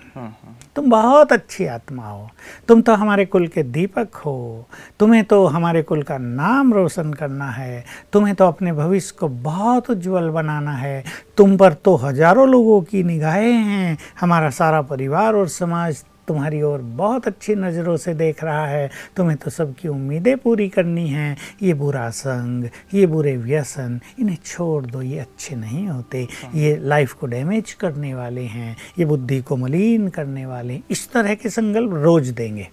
तुम 0.77 0.91
बहुत 0.91 1.33
अच्छी 1.33 1.67
आत्मा 1.67 2.03
हो। 2.03 2.29
तुम 2.69 2.83
तो 2.83 2.95
हमारे 2.95 3.25
कुल 3.27 3.47
के 3.47 3.63
दीपक 3.63 4.15
हो। 4.17 4.67
तुम्हें 5.01 5.25
तो 5.25 5.45
हमारे 5.47 5.83
कुल 5.83 6.03
का 6.03 6.19
नाम 6.19 6.73
रोशन 6.75 7.13
करना 7.13 7.51
है। 7.51 7.85
तुम्हें 8.13 8.35
तो 8.35 8.47
अपने 8.47 8.73
भविष्य 8.73 9.17
को 9.21 9.29
बहुत 9.29 9.91
उज्जवल 9.91 10.29
बनाना 10.31 10.73
है। 10.73 11.05
तुम 11.37 11.57
पर 11.57 11.73
तो 11.75 11.95
हज़ारों 11.97 12.49
लोगों 12.49 12.81
की 12.83 13.03
निगाहें 13.03 13.53
हैं। 13.53 13.97
हमारा 14.21 14.51
सारा 14.51 14.83
परिवार 14.83 15.35
और 15.35 15.49
समाज 15.49 16.05
तुम्हारी 16.29 16.63
ओर 16.63 16.81
बहुत 16.81 17.27
अच्छी 17.27 17.55
नज़रों 17.55 17.97
से 17.97 18.15
देख 18.15 18.43
रहा 18.45 18.67
है। 18.67 18.91
तुम्हें 19.17 19.37
तो 19.39 19.51
सबकी 19.51 19.89
उम्मीदें 19.89 20.37
पूरी 20.37 20.69
करनी 20.69 21.09
हैं। 21.09 21.37
ये 21.63 21.75
बुरा 21.75 22.09
संग 22.11 22.69
ये 22.95 23.07
बुरे 23.07 23.37
व्यसन 23.37 24.01
इन्हें 24.21 24.37
छोड़ 24.45 24.85
दो 24.87 25.03
ये 25.03 25.19
अच्छे 25.19 25.57
नहीं 25.57 25.87
होते। 25.89 26.27
ये 26.55 26.77
लाइफ 26.83 27.13
को 27.13 27.27
डैमेज 27.27 27.73
करने 27.73 28.15
वाले 28.15 28.43
हैं 28.43 28.77
ये 28.99 29.05
बुद्धि 29.05 29.41
को 29.41 29.57
मलिन 29.57 30.09
करने 30.09 30.47
वाले 30.47 30.75
हैं। 30.75 30.83
इस 30.91 31.11
तरह 31.13 31.35
के 31.35 31.51
संकल्प 31.51 31.95
रोज 31.95 32.29
देंगे। 32.31 32.69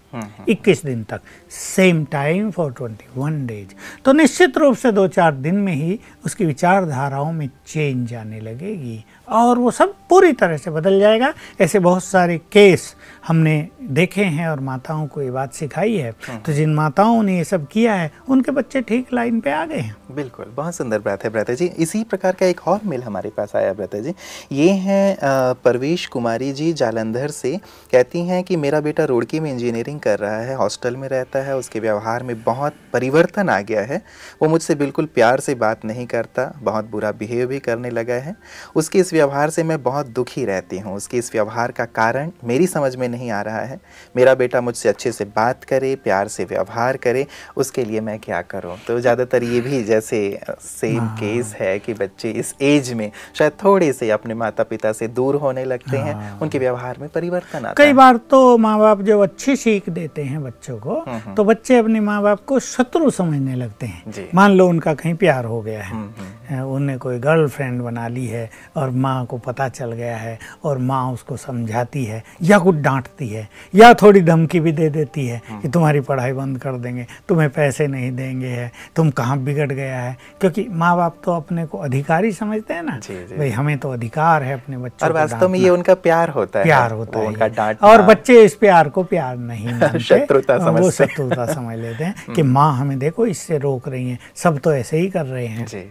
21 0.50 0.86
दिन 0.86 1.04
तक। 1.04 1.22
सेम 1.50 2.04
टाइम 2.06 2.52
फॉर 2.52 2.72
21 2.74 3.46
डेज़ 3.48 3.74
तो 4.06 4.14
निश्चित 4.14 4.58
रूप 4.58 4.76
से 4.76 4.92
दो 4.92 5.08
चार 5.08 5.36
दिन 5.36 5.56
में 5.56 5.74
ही 5.74 6.00
उसकी 6.26 6.46
विचारधाराओं 6.46 7.32
में 7.32 7.50
चेंज 7.68 8.14
आने 8.14 8.40
लगेगी। 8.40 9.04
और 9.34 9.58
वो 9.58 9.72
सब 9.72 9.94
पूरी 10.10 10.32
तरह 10.34 10.58
से 10.58 10.72
बदल 10.72 11.00
जाएगा। 11.00 11.34
ऐसे 11.62 11.80
बहुत 11.80 12.04
सारे 12.04 12.38
केस 12.52 12.96
हमने 13.28 13.68
देखे 13.84 14.24
हैं 14.24 14.48
और 14.48 14.60
माताओं 14.60 15.06
को 15.08 15.22
ये 15.22 15.32
बात 15.32 15.54
सिखाई 15.54 15.96
है। 15.96 16.12
तो 16.46 16.54
जिन 16.54 16.74
माताओं 16.76 17.22
ने 17.24 17.38
ये 17.38 17.44
सब 17.44 17.68
किया 17.68 17.94
है 17.94 18.12
उनके 18.30 18.52
बच्चे 18.52 18.82
ठीक 18.82 19.14
लाइन 19.14 19.40
पे 19.40 19.52
आ 19.52 19.64
गए 19.66 19.78
हैं। 19.78 19.96
बिल्कुल 20.12 20.46
बहुत 20.56 20.76
सुंदर 20.76 21.00
बात 21.00 21.24
है 21.24 21.30
ब्रता 21.30 21.54
जी। 21.54 21.66
इसी 21.66 22.04
प्रकार 22.04 22.36
का 22.36 22.46
एक 22.46 22.68
और 22.68 22.80
मेल 22.86 23.04
हमारे 23.04 23.30
पास 23.30 23.56
आया 23.56 23.74
ब्रता 23.74 24.00
जी। 24.00 24.14
ये 24.52 24.70
हैं 24.70 25.18
परवेश 25.64 26.06
कुमारी 26.08 26.52
जी 26.54 26.72
जालंधर 26.74 27.30
से। 27.30 27.56
कहती 27.92 28.20
हैं 28.22 28.44
कि 28.44 28.56
मेरा 28.58 28.82
बेटा 28.82 29.06
रुड़की 29.06 29.40
में 29.40 29.52
इंजीनियरिंग 29.52 30.00
कर 30.00 30.20
रहा 30.20 30.40
है 30.40 30.56
हॉस्टल 30.56 30.96
में 30.96 31.08
रहता 31.10 31.40
है 31.40 31.58
उसके 31.58 31.80
व्यवहार 31.80 32.24
में 32.24 32.36
बहुत 32.44 32.76
परिवर्तन 32.94 33.50
आ 33.50 33.60
गया 33.62 33.82
है। 33.84 34.02
वो 34.42 34.50
मुझसे 34.50 34.76
बिल्कुल 34.76 35.06
प्यार 35.06 35.40
से 35.40 35.56
बात 35.56 35.86
नहीं 35.86 36.06
करता 36.08 36.52
बहुत 36.64 36.90
बुरा 36.90 37.12
बिहेव 37.14 37.48
भी 37.48 37.60
करने 37.60 37.90
लगा 37.90 38.14
है। 38.16 38.36
उसके 38.76 39.00
इस 39.00 39.14
व्यवहार 39.24 39.50
से 39.50 39.64
मैं 39.64 39.82
बहुत 39.84 40.08
दुखी 40.10 40.44
रहती 40.46 40.78
हूँ। 40.80 40.96
उसके 40.96 41.18
इस 41.18 41.32
व्यवहार 41.34 41.72
का 41.72 41.86
कारण 41.88 42.32
मेरी 42.44 42.66
समझ 42.68 42.96
में 42.96 43.08
नहीं 43.10 43.30
आ 43.32 43.42
रहा 43.42 43.60
है। 43.62 43.80
मेरा 44.16 44.34
बेटा 44.36 44.62
मुझसे 44.62 44.90
अच्छे 44.90 45.12
से 45.12 45.26
बात 45.28 45.64
करे 45.64 45.94
प्यार 46.04 46.28
से 46.28 46.46
व्यवहार 46.46 46.98
करे 46.98 47.26
उसके 47.58 47.86
लिए 47.86 48.02
मैं 48.02 48.18
क्या 48.20 48.42
करूँ? 48.44 48.76
तो 48.88 49.00
ज़्यादातर 49.00 49.44
ये 49.44 49.62
भी 49.62 49.84
जैसे 49.84 50.20
सेम 50.62 51.08
केस 51.16 51.54
है। 51.56 51.72
कि 51.76 51.94
बच्चे 51.94 52.32
इस 52.34 52.54
एज 52.62 52.92
में 52.94 53.12
शायद 53.38 53.52
थोड़े 53.64 53.92
से 53.94 54.10
अपने 54.12 54.34
माता 54.34 54.64
पिता 54.64 54.92
से 54.94 55.08
दूर 55.10 55.36
होने 55.36 55.64
लगते 55.66 55.98
हैं। 55.98 56.40
उनके 56.40 56.60
व्यवहार 56.60 56.98
में 57.00 57.08
परिवर्तन 57.10 57.66
आता 57.66 57.74
कई 57.76 57.94
बार 57.94 58.18
तो 58.30 58.58
माँ 58.58 58.78
बाप 58.80 59.02
जब 59.02 59.22
अच्छी 59.22 59.56
सीख 59.56 59.90
देते 59.92 60.24
हैं 60.24 60.44
बच्चों 60.44 60.78
को 60.80 61.04
तो 61.36 61.44
बच्चे 61.44 61.78
अपने 61.78 62.00
माँ 62.02 62.22
बाप 62.24 62.44
को 62.46 62.60
शत्रु 62.62 63.10
समझने 63.12 63.56
लगते 63.56 63.86
हैं। 63.86 64.28
मान 64.36 64.52
लो 64.52 64.68
उनका 64.68 64.94
कहीं 64.94 65.16
प्यार 65.16 65.46
हो 65.46 65.62
गया 65.62 65.82
है। 65.82 65.92
हम्म, 65.92 66.62
उन्हें 66.66 66.98
कोई 67.00 67.20
गर्लफ्रेंड 67.20 67.82
बना 67.82 68.08
ली 68.08 68.26
है 68.28 68.50
और 68.78 68.90
माँ 69.04 69.26
को 69.26 69.38
पता 69.38 69.68
चल 69.70 69.92
गया 69.92 70.18
है 70.18 70.38
और 70.64 70.78
माँ 70.78 71.12
उसको 71.12 71.38
समझाती 71.38 72.04
है 72.06 72.24
या 72.42 72.60
कुछ 72.60 72.76
डांटती 72.76 73.28
है 73.28 73.48
या 73.76 73.94
थोड़ी 73.94 74.22
धमकी 74.22 74.60
भी 74.60 74.72
दे 74.72 74.90
देती 74.90 75.28
है 75.28 75.42
कि 75.62 75.68
तुम्हारी 75.68 76.00
पढ़ाई 76.00 76.34
बंद 76.34 76.58
कर 76.58 76.78
देंगे 76.78 77.06
तुम्हें 77.28 77.50
पैसे 77.50 77.88
नहीं 77.88 78.12
देंगे 78.12 78.48
है 78.48 78.72
तुम 78.96 79.10
कहाँ 79.12 79.38
बिगड़ 79.38 79.72
गया 79.72 80.00
है? 80.00 80.18
क्योंकि 80.42 80.68
माँ 80.70 80.96
बाप 80.98 81.16
तो 81.24 81.32
अपने 81.32 81.66
को 81.66 81.78
अधिकारी 81.78 82.32
समझते 82.32 82.74
हैं 82.74 82.84
ना। 82.84 83.00
भाई 83.38 83.50
हमें 83.50 83.78
तो 83.78 83.92
अधिकार 83.92 84.44
है 84.44 84.54
अपने 84.54 84.78
बच्चों 84.78 85.08
और 85.08 85.14
वास्तव 85.16 85.50
में 85.50 85.60
ये 85.60 85.70
उनका 85.70 85.94
प्यार 85.96 86.30
होता 86.30 86.60
है। 86.60 86.66
प्यार 86.66 86.92
होता 86.92 87.20
है 87.20 87.28
उनका। 87.28 87.72
और 87.84 88.02
बच्चे 88.02 88.42
इस 88.44 88.56
प्यार 88.56 88.90
को 88.90 89.04
प्यार 89.04 89.38
नहीं 89.38 89.98
शत्रुता 90.00 90.56
वो 90.70 90.92
शत्रुता 90.92 91.46
समझ 91.46 91.78
लेते 91.78 92.04
हैं 92.04 92.34
कि 92.36 92.44
माँ 92.56 92.72
हमें 92.78 92.98
देखो 93.00 93.26
इससे 93.26 93.58
रोक 93.58 93.88
रही 93.88 94.10
है। 94.10 94.20
सब 94.36 94.60
तो 94.60 94.74
ऐसे 94.74 94.98
ही 94.98 95.10
कर 95.10 95.26
रहे 95.26 95.46
हैं। 95.48 95.66
जी। 95.66 95.86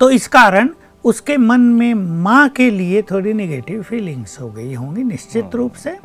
तो 0.00 0.10
इस 0.10 0.26
कारण 0.28 0.68
उसके 1.04 1.36
मन 1.36 1.60
में 1.60 1.94
माँ 1.94 2.48
के 2.48 2.70
लिए 2.70 3.02
थोड़ी 3.02 3.32
निगेटिव 3.32 3.82
फीलिंग्स 3.82 4.40
हो 4.40 4.50
गई 4.50 4.74
होंगी 4.74 5.04
निश्चित 5.04 5.54
रूप 5.54 5.74
से। 5.74 5.96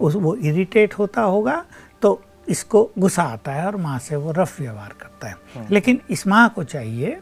उस 0.00 0.14
वो 0.14 0.34
इरिटेट 0.36 0.94
होता 0.94 1.22
होगा 1.22 1.64
तो 2.02 2.20
इसको 2.48 2.90
गुस्सा 2.98 3.22
आता 3.22 3.52
है 3.52 3.66
और 3.66 3.76
माँ 3.76 3.98
से 3.98 4.16
वो 4.16 4.32
रफ 4.32 4.60
व्यवहार 4.60 4.94
करता 5.00 5.28
है। 5.28 5.66
लेकिन 5.70 6.00
इस 6.10 6.26
माँ 6.26 6.48
को 6.48 6.64
चाहिए 6.64 7.16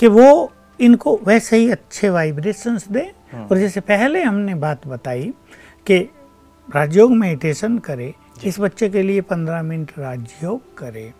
कि 0.00 0.06
वो 0.06 0.52
इनको 0.80 1.18
वैसे 1.26 1.56
ही 1.56 1.70
अच्छे 1.70 2.10
वाइब्रेशंस 2.10 2.88
दे। 2.88 3.10
और 3.34 3.58
जैसे 3.58 3.80
पहले 3.80 4.22
हमने 4.22 4.54
बात 4.54 4.86
बताई 4.86 5.32
कि 5.86 5.98
राजयोग 6.68 7.12
मेडिटेशन 7.12 7.78
करे 7.78 8.12
इस 8.44 8.58
बच्चे 8.60 8.88
के 8.88 9.02
लिए 9.02 9.20
पंद्रह 9.20 9.62
मिनट 9.62 9.90
राजयोग 9.98 10.76
करे 10.78 11.12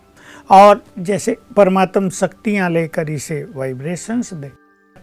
और 0.51 0.83
जैसे 0.99 1.37
परमात्म 1.55 2.09
शक्तियाँ 2.09 2.69
लेकर 2.69 3.09
इसे 3.09 3.43
वाइब्रेशंस 3.55 4.33
दे। 4.33 4.51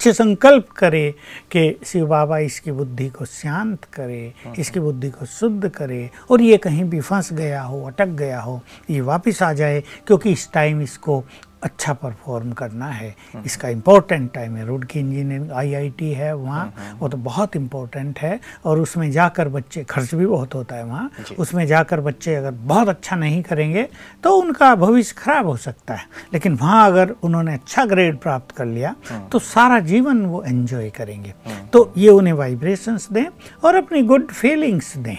अच्छे 0.02 0.12
संकल्प 0.14 0.68
करे 0.76 1.10
कि 1.52 1.62
शिव 1.86 2.06
बाबा 2.06 2.38
इसकी 2.38 2.72
बुद्धि 2.72 3.08
को 3.08 3.24
शांत 3.24 3.84
करे 3.94 4.32
इसकी 4.58 4.80
बुद्धि 4.80 5.10
को 5.10 5.26
शुद्ध 5.28 5.68
करे 5.68 6.08
और 6.30 6.42
ये 6.42 6.56
कहीं 6.58 6.84
भी 6.84 7.00
फंस 7.00 7.32
गया 7.32 7.62
हो 7.62 7.82
अटक 7.86 8.08
गया 8.18 8.40
हो 8.40 8.60
ये 8.90 9.00
वापस 9.00 9.42
आ 9.42 9.52
जाए 9.52 9.80
क्योंकि 10.06 10.32
इस 10.32 10.48
टाइम 10.52 10.80
इसको 10.82 11.22
अच्छा 11.62 11.92
परफॉर्म 11.92 12.52
करना 12.52 12.86
है। 12.86 13.14
इसका 13.46 13.68
इम्पोर्टेंट 13.68 14.32
टाइम 14.34 14.56
है। 14.56 14.66
रुड़की 14.66 14.98
इंजीनियरिंग 15.00 15.50
आईआईटी 15.52 16.12
है 16.12 16.34
वहाँ। 16.36 16.96
वो 17.00 17.08
तो 17.08 17.16
बहुत 17.18 17.56
इम्पोर्टेंट 17.56 18.18
है। 18.18 18.38
और 18.64 18.80
उसमें 18.80 19.10
जाकर 19.12 19.48
बच्चे 19.48 19.84
खर्च 19.84 20.14
भी 20.14 20.26
बहुत 20.26 20.54
होता 20.54 20.76
है 20.76 20.84
वहाँ। 20.84 21.10
उसमें 21.38 21.66
जाकर 21.66 22.00
बच्चे 22.00 22.34
अगर 22.34 22.50
बहुत 22.50 22.88
अच्छा 22.88 23.16
नहीं 23.16 23.42
करेंगे 23.42 23.88
तो 24.24 24.36
उनका 24.36 24.74
भविष्य 24.76 25.14
खराब 25.18 25.46
हो 25.46 25.56
सकता 25.58 25.94
है। 25.94 26.06
लेकिन 26.34 26.54
वहाँ 26.54 26.86
अगर 26.86 27.14
उन्होंने 27.22 27.54
अच्छा 27.54 27.84
ग्रेड 27.84 28.18
प्राप्त 28.18 28.54
कर 28.56 28.66
लिया 28.66 28.94
तो 29.32 29.38
सारा 29.38 29.78
जीवन 29.82 30.24
वो 30.26 30.42
एन्जॉय 30.42 30.90
करेंगे। 30.90 31.34
तो 31.72 31.92
ये 31.96 32.08
उन्हें 32.10 32.34
वाइब्रेशंस 32.34 33.08
दें 33.12 33.26
और 33.64 33.74
अपनी 33.74 34.02
गुड 34.02 34.30
फीलिंग्स 34.30 34.96
दें। 34.96 35.16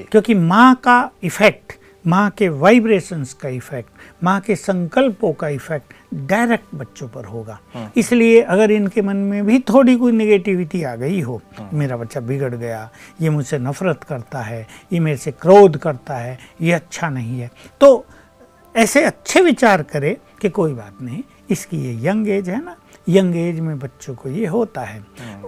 क्योंकि 0.00 0.34
माँ 0.34 0.74
का 0.74 0.98
इफ़ेक्ट 1.22 1.72
माँ 2.06 2.28
के 2.30 2.48
वाइब्रेशंस 2.48 3.32
का 3.34 3.48
इफ़ेक्ट 3.48 4.24
माँ 4.24 4.40
के 4.40 4.56
संकल्पों 4.56 5.32
का 5.32 5.48
इफ़ेक्ट 5.48 5.94
डायरेक्ट 6.28 6.74
बच्चों 6.74 7.08
पर 7.08 7.24
होगा। 7.24 7.58
इसलिए 7.96 8.40
अगर 8.42 8.70
इनके 8.70 9.02
मन 9.02 9.16
में 9.16 9.44
भी 9.46 9.58
थोड़ी 9.68 9.96
कोई 9.96 10.12
नेगेटिविटी 10.12 10.82
आ 10.82 10.94
गई 10.96 11.20
हो 11.20 11.40
मेरा 11.72 11.96
बच्चा 11.96 12.20
बिगड़ 12.20 12.54
गया 12.54 12.90
ये 13.22 13.30
मुझसे 13.30 13.58
नफरत 13.58 14.04
करता 14.04 14.42
है 14.42 14.66
ये 14.92 15.00
मेरे 15.00 15.16
से 15.16 15.32
क्रोध 15.32 15.76
करता 15.76 16.16
है 16.16 16.38
ये 16.60 16.72
अच्छा 16.72 17.08
नहीं 17.08 17.40
है 17.40 17.50
तो 17.80 18.06
ऐसे 18.74 19.04
अच्छे 19.04 19.40
विचार 19.40 19.82
करे 19.82 20.16
कि 20.40 20.48
कोई 20.48 20.72
बात 20.74 21.02
नहीं 21.02 21.22
इसकी 21.50 21.76
ये 21.76 22.08
यंग 22.08 22.28
एज 22.28 22.48
है 22.48 22.64
ना 22.64 22.76
यंग 23.08 23.36
एज 23.36 23.60
में 23.60 23.78
बच्चों 23.78 24.14
को 24.14 24.28
ये 24.28 24.46
होता 24.46 24.80
है। 24.80 25.00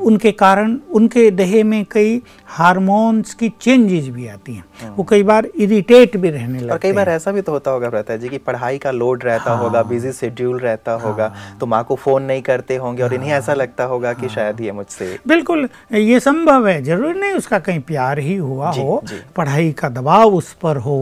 उनके 0.09 0.33
कारण 0.35 0.77
उनके 0.93 1.31
देह 1.33 1.63
में 1.65 1.85
कई 1.91 2.21
हार्मोन्स 2.49 3.35
की 3.35 3.49
चेंजेस 3.61 4.09
भी 4.09 4.27
आती 4.29 4.55
हैं। 4.55 4.91
वो 4.97 5.05
कई 5.05 5.23
बार 5.23 5.47
इरिटेट 5.57 6.17
भी 6.17 6.31
रहने 6.31 6.59
लगते 6.59 6.73
और 6.73 6.79
कई 6.79 6.93
बार 6.93 7.09
ऐसा 7.09 7.33
भी 7.33 7.41
तो 7.41 7.53
होता 7.53 7.71
होगा 7.71 7.91
प्रता 7.91 8.17
जी 8.17 8.29
कि 8.29 8.39
पढ़ाई 8.41 8.79
का 8.79 8.91
लोड 8.93 9.25
रहता 9.25 9.51
हाँ। 9.51 9.63
होगा 9.63 9.83
बिज़ी 9.85 10.13
शेड्यूल 10.13 10.59
रहता 10.61 10.93
हाँ। 10.93 11.01
होगा 11.01 11.33
तो 11.61 11.67
माँ 11.67 11.83
को 11.85 11.95
फ़ोन 11.97 12.23
नहीं 12.23 12.43
करते 12.43 12.77
होंगे 12.77 13.03
और 13.03 13.15
इन्हें 13.15 13.33
ऐसा 13.33 13.55
लगता 13.55 13.85
होगा 13.85 14.13
कि 14.13 14.29
शायद 14.29 14.61
ये 14.61 14.73
मुझसे 14.73 15.19
बिल्कुल 15.29 15.69
ये 15.93 16.21
संभव 16.21 16.67
है 16.69 16.83
ज़रूर 16.83 17.15
नहीं 17.15 17.33
उसका 17.33 17.59
कहीं 17.61 17.81
प्यार 17.89 18.19
ही 18.19 18.37
हुआ 18.37 18.73
जी, 18.73 18.81
हो 18.81 19.01
जी। 19.05 19.21
पढ़ाई 19.37 19.71
का 19.73 19.89
दबाव 19.91 20.35
उस 20.35 20.53
पर 20.63 20.77
हो 20.87 20.99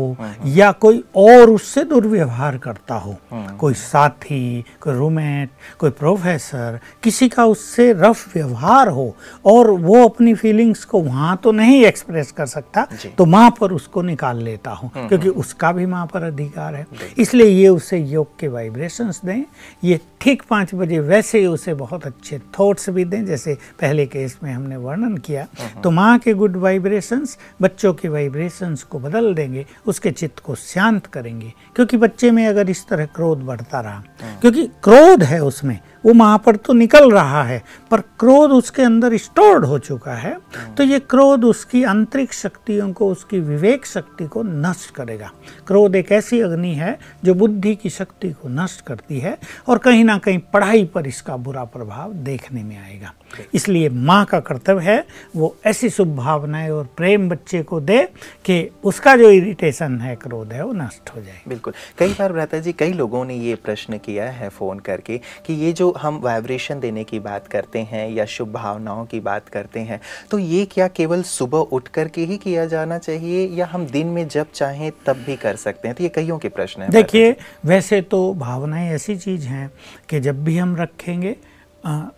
या 0.56 0.70
कोई 0.80 1.02
और 1.16 1.50
उससे 1.50 1.84
दुर्व्यवहार 1.84 2.58
करता 2.58 2.94
हो 2.96 3.16
कोई 3.60 3.74
साथी 3.76 4.64
कोई 4.80 4.94
रूममेट 4.94 5.50
कोई 5.78 5.90
प्रोफेसर 5.98 6.78
किसी 7.02 7.28
का 7.28 7.44
उससे 7.46 7.92
रफ 7.98 8.34
व्यवहार 8.34 8.88
हो। 8.96 9.14
और 9.46 9.70
वो 9.70 10.04
अपनी 10.04 10.34
फीलिंग्स 10.34 10.84
को 10.84 11.00
वहाँ 11.02 11.36
तो 11.44 11.52
नहीं 11.52 11.84
एक्सप्रेस 11.86 12.32
कर 12.32 12.46
सकता 12.46 12.86
तो 13.18 13.24
माँ 13.26 13.50
पर 13.60 13.72
उसको 13.72 14.02
निकाल 14.02 14.42
लेता 14.42 14.70
हूँ 14.72 14.90
क्योंकि 14.98 15.28
उसका 15.30 15.72
भी 15.72 15.86
माँ 15.86 16.06
पर 16.06 16.22
अधिकार 16.24 16.74
है। 16.74 16.86
इसलिए 17.18 17.48
ये 17.48 17.68
उसे 17.68 17.98
योग 17.98 18.38
के 18.38 18.48
वाइब्रेशंस 18.48 19.20
दें 19.24 19.44
ये 19.84 20.00
ठीक 20.20 20.42
पाँच 20.50 20.74
बजे 20.74 20.98
वैसे 21.00 21.38
ही 21.38 21.46
उसे 21.46 21.74
बहुत 21.76 22.06
अच्छे 22.06 22.38
थॉट्स 22.58 22.88
भी 22.90 23.04
दें 23.04 23.24
जैसे 23.26 23.54
पहले 23.80 24.06
केस 24.06 24.38
में 24.42 24.52
हमने 24.52 24.76
वर्णन 24.78 25.16
किया। 25.18 25.46
तो 25.82 25.90
माँ 25.90 26.18
के 26.18 26.34
गुड 26.34 26.56
वाइब्रेशंस 26.56 27.36
बच्चों 27.62 27.92
के 27.94 28.08
वाइब्रेशंस 28.08 28.82
को 28.82 28.98
बदल 28.98 29.34
देंगे 29.34 29.66
उसके 29.86 30.10
चित्त 30.10 30.38
को 30.38 30.54
शांत 30.54 31.06
करेंगे। 31.06 31.52
क्योंकि 31.76 31.96
बच्चे 31.96 32.30
में 32.30 32.46
अगर 32.46 32.70
इस 32.70 32.86
तरह 32.88 33.06
क्रोध 33.06 33.44
बढ़ता 33.46 33.80
रहा 33.80 34.02
क्योंकि 34.40 34.66
क्रोध 34.84 35.22
है 35.22 35.42
उसमें 35.42 35.78
वो 36.04 36.14
वहाँ 36.14 36.38
पर 36.38 36.56
तो 36.56 36.72
निकल 36.72 37.10
रहा 37.10 37.42
है, 37.42 37.62
पर 37.90 38.00
क्रोध 38.20 38.50
उसके 38.52 38.82
अंदर 38.82 39.16
स्टोर्ड 39.16 39.64
हो 39.64 39.78
चुका 39.78 40.14
है 40.14 40.36
तो 40.76 40.84
ये 40.84 40.98
क्रोध 41.00 41.44
उसकी 41.44 41.82
आंतरिक 41.84 42.32
शक्तियों 42.32 42.92
को, 42.92 43.10
उसकी 43.10 43.40
विवेक 43.40 43.86
शक्ति 43.86 44.26
को 44.26 44.42
नष्ट 44.42 44.94
करेगा। 44.94 45.30
क्रोध 45.66 45.96
एक 45.96 46.12
ऐसी 46.12 46.40
अग्नि 46.40 46.74
है 46.74 46.98
जो 47.24 47.34
बुद्धि 47.34 47.74
की 47.74 47.90
शक्ति 47.90 48.30
को 48.32 48.48
नष्ट 48.52 48.84
करती 48.86 49.18
है 49.20 49.36
और 49.68 49.78
कहीं 49.78 50.04
ना 50.04 50.18
कहीं 50.18 50.38
पढ़ाई 50.52 50.84
पर 50.84 51.06
इसका 51.06 51.36
बुरा 51.38 51.64
प्रभाव 51.66 52.12
देखने 52.14 52.62
में 52.62 52.78
आएगा। 52.78 53.12
इसलिए 53.54 53.88
माँ 53.88 54.24
का 54.24 54.40
कर्तव्य 54.40 54.84
है 54.84 55.04
वो 55.36 55.54
ऐसी 55.66 55.90
शुभ 55.90 56.16
भावनाएँ 56.16 56.70
और 56.70 56.88
प्रेम 56.96 57.28
बच्चे 57.28 57.62
को 57.62 57.80
दे 57.80 58.02
कि 58.44 58.58
उसका 58.84 59.16
जो 59.16 59.30
इरिटेशन 59.30 59.98
है 60.00 60.14
क्रोध 60.16 60.52
है 60.52 60.64
वो 60.64 60.72
नष्ट 60.72 61.10
हो 61.16 61.22
जाए। 61.22 61.40
बिल्कुल। 61.48 61.72
कई 61.98 62.12
बार 62.12 62.32
भ्राता 62.32 62.58
जी 62.58 62.72
कई 62.72 62.92
लोगों 62.92 63.24
ने 63.24 63.34
ये 63.34 63.54
प्रश्न 63.54 63.98
किया 63.98 64.30
है 64.30 64.48
फ़ोन 64.48 64.78
करके 64.78 65.18
कि 65.46 65.54
ये 65.54 65.72
जो 65.72 65.90
हम 65.98 66.20
वाइब्रेशन 66.20 66.80
देने 66.80 67.04
की 67.04 67.18
बात 67.20 67.46
करते 67.46 67.78
हैं 67.82 68.08
या 68.10 68.24
शुभ 68.26 68.52
भावनाओं 68.52 69.04
की 69.06 69.20
बात 69.20 69.48
करते 69.48 69.80
हैं 69.80 70.00
तो 70.30 70.38
ये 70.38 70.64
क्या 70.64 70.88
केवल 70.88 71.22
सुबह 71.22 71.58
उठ 71.72 71.88
करके 71.88 72.24
ही 72.24 72.36
किया 72.36 72.66
जाना 72.66 72.98
चाहिए 72.98 73.46
या 73.48 73.66
हम 73.66 73.86
दिन 73.86 74.06
में 74.06 74.26
जब 74.28 74.46
चाहें 74.54 74.90
तब 75.06 75.16
भी 75.26 75.36
कर 75.36 75.56
सकते 75.56 75.88
हैं? 75.88 75.96
तो 75.96 76.02
ये 76.04 76.08
कईयों 76.08 76.38
के 76.38 76.48
प्रश्न 76.48 76.82
है 76.82 76.90
देखिए 76.90 77.34
वैसे 77.64 78.00
तो 78.02 78.32
भावनाएँ 78.34 78.90
ऐसी 78.90 79.16
चीज़ 79.16 79.46
हैं 79.46 79.70
कि 80.08 80.20
जब 80.20 80.44
भी 80.44 80.56
हम 80.58 80.76
रखेंगे 80.76 81.36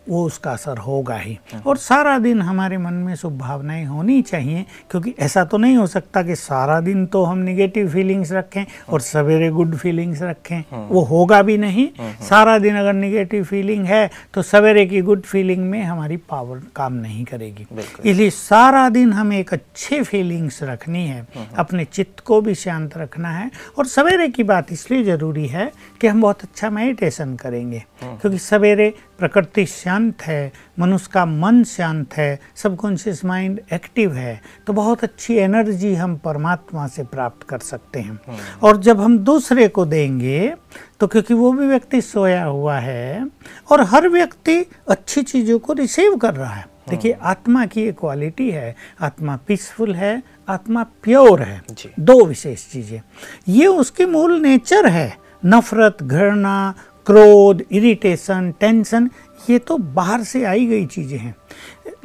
वो 0.09 0.23
उसका 0.25 0.51
असर 0.51 0.77
होगा 0.77 1.15
ही। 1.15 1.37
और 1.67 1.77
सारा 1.77 2.17
दिन 2.19 2.41
हमारे 2.41 2.77
मन 2.77 2.93
में 2.95 3.15
शुभ 3.15 3.37
भावनाएँ 3.39 3.85
होनी 3.85 4.21
चाहिए 4.21 4.65
क्योंकि 4.91 5.13
ऐसा 5.19 5.43
तो 5.43 5.57
नहीं 5.57 5.75
हो 5.77 5.87
सकता 5.87 6.23
कि 6.23 6.35
सारा 6.35 6.79
दिन 6.81 7.05
तो 7.05 7.23
हम 7.23 7.37
निगेटिव 7.39 7.89
फीलिंग्स 7.89 8.31
रखें 8.31 8.63
और 8.89 9.01
सवेरे 9.01 9.49
गुड 9.49 9.75
फीलिंग्स 9.75 10.21
रखें। 10.21 10.63
वो 10.89 11.01
होगा 11.01 11.41
भी 11.41 11.57
नहीं। 11.57 11.87
सारा 12.21 12.57
दिन 12.59 12.77
अगर 12.77 12.93
निगेटिव 12.93 13.43
फीलिंग 13.43 13.85
है 13.85 14.09
तो 14.33 14.41
सवेरे 14.41 14.85
की 14.85 15.01
गुड 15.01 15.21
फीलिंग 15.21 15.63
में 15.65 15.81
हमारी 15.83 16.17
पावर 16.29 16.61
काम 16.75 16.93
नहीं 16.93 17.25
करेगी। 17.25 17.67
इसलिए 18.05 18.29
सारा 18.29 18.87
दिन 18.89 19.13
हमें 19.13 19.37
एक 19.37 19.53
अच्छे 19.53 20.01
फीलिंग्स 20.03 20.61
रखनी 20.63 21.05
है। 21.07 21.27
अपने 21.57 21.85
चित्त 21.85 22.19
को 22.19 22.41
भी 22.41 22.55
शांत 22.55 22.97
रखना 22.97 23.29
है। 23.29 23.49
और 23.77 23.85
सवेरे 23.87 24.27
की 24.27 24.43
बात 24.43 24.71
इसलिए 24.71 25.03
ज़रूरी 25.03 25.45
है 25.47 25.71
कि 26.01 26.07
हम 26.07 26.21
बहुत 26.21 26.43
अच्छा 26.43 26.69
मेडिटेशन 26.69 27.35
करेंगे। 27.35 27.83
क्योंकि 28.01 28.37
सवेरे 28.37 28.93
प्रकृति 29.19 29.65
शांत 29.65 30.21
है 30.21 30.51
मनुष्य 30.79 31.09
का 31.13 31.25
मन 31.25 31.63
शांत 31.63 32.13
है 32.13 32.39
सबकॉन्शियस 32.55 33.23
माइंड 33.25 33.59
एक्टिव 33.73 34.13
है 34.13 34.39
तो 34.67 34.73
बहुत 34.73 35.03
अच्छी 35.03 35.35
एनर्जी 35.35 35.93
हम 35.95 36.15
परमात्मा 36.17 36.87
से 36.87 37.03
प्राप्त 37.05 37.47
कर 37.49 37.59
सकते 37.59 37.99
हैं। 37.99 38.19
और 38.63 38.77
जब 38.77 39.01
हम 39.01 39.17
दूसरे 39.19 39.67
को 39.67 39.85
देंगे 39.85 40.53
तो 40.99 41.07
क्योंकि 41.07 41.33
वो 41.33 41.51
भी 41.53 41.67
व्यक्ति 41.67 42.01
सोया 42.01 42.43
हुआ 42.43 42.79
है 42.79 43.27
और 43.71 43.81
हर 43.83 44.07
व्यक्ति 44.09 44.65
अच्छी 44.89 45.21
चीज़ों 45.23 45.59
को 45.59 45.73
रिसीव 45.73 46.17
कर 46.17 46.33
रहा 46.33 46.53
है। 46.53 46.65
देखिए 46.89 47.17
आत्मा 47.21 47.65
की 47.65 47.81
एक 47.81 47.97
क्वालिटी 47.99 48.49
है 48.51 48.75
आत्मा 49.01 49.35
पीसफुल 49.47 49.95
है 49.95 50.21
आत्मा 50.49 50.83
प्योर 51.03 51.41
है। 51.41 51.61
दो 51.99 52.23
विशेष 52.25 52.65
चीज़ें। 52.71 53.01
ये 53.47 53.65
उसकी 53.67 54.05
मूल 54.05 54.39
नेचर 54.41 54.87
है 54.87 55.17
नफरत 55.43 56.03
घृणा 56.03 56.73
क्रोध 57.07 57.63
इरिटेशन 57.71 58.51
टेंशन 58.59 59.09
ये 59.49 59.59
तो 59.59 59.77
बाहर 59.77 60.23
से 60.23 60.43
आई 60.43 60.65
गई 60.65 60.85
चीज़ें 60.85 61.17
हैं। 61.17 61.35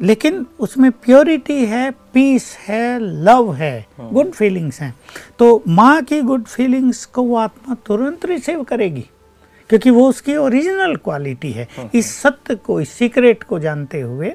लेकिन 0.01 0.45
उसमें 0.59 0.91
प्योरिटी 0.93 1.65
है 1.65 1.89
पीस 2.13 2.55
है 2.59 2.99
लव 2.99 3.53
है 3.53 3.85
गुड 3.99 4.31
फीलिंग्स 4.31 4.79
हैं। 4.81 4.93
तो 5.39 5.63
माँ 5.67 6.01
की 6.01 6.21
गुड 6.21 6.45
फीलिंग्स 6.45 7.05
को 7.05 7.23
वो 7.23 7.35
आत्मा 7.37 7.75
तुरंत 7.85 8.25
रिसीव 8.25 8.63
करेगी 8.63 9.05
क्योंकि 9.69 9.89
वो 9.89 10.07
उसकी 10.09 10.35
ओरिजिनल 10.37 10.95
क्वालिटी 10.95 11.51
है। 11.51 11.67
इस 11.95 12.13
सत्य 12.13 12.55
को 12.55 12.79
इस 12.81 12.89
सीक्रेट 12.89 13.43
को 13.43 13.59
जानते 13.59 14.01
हुए 14.01 14.33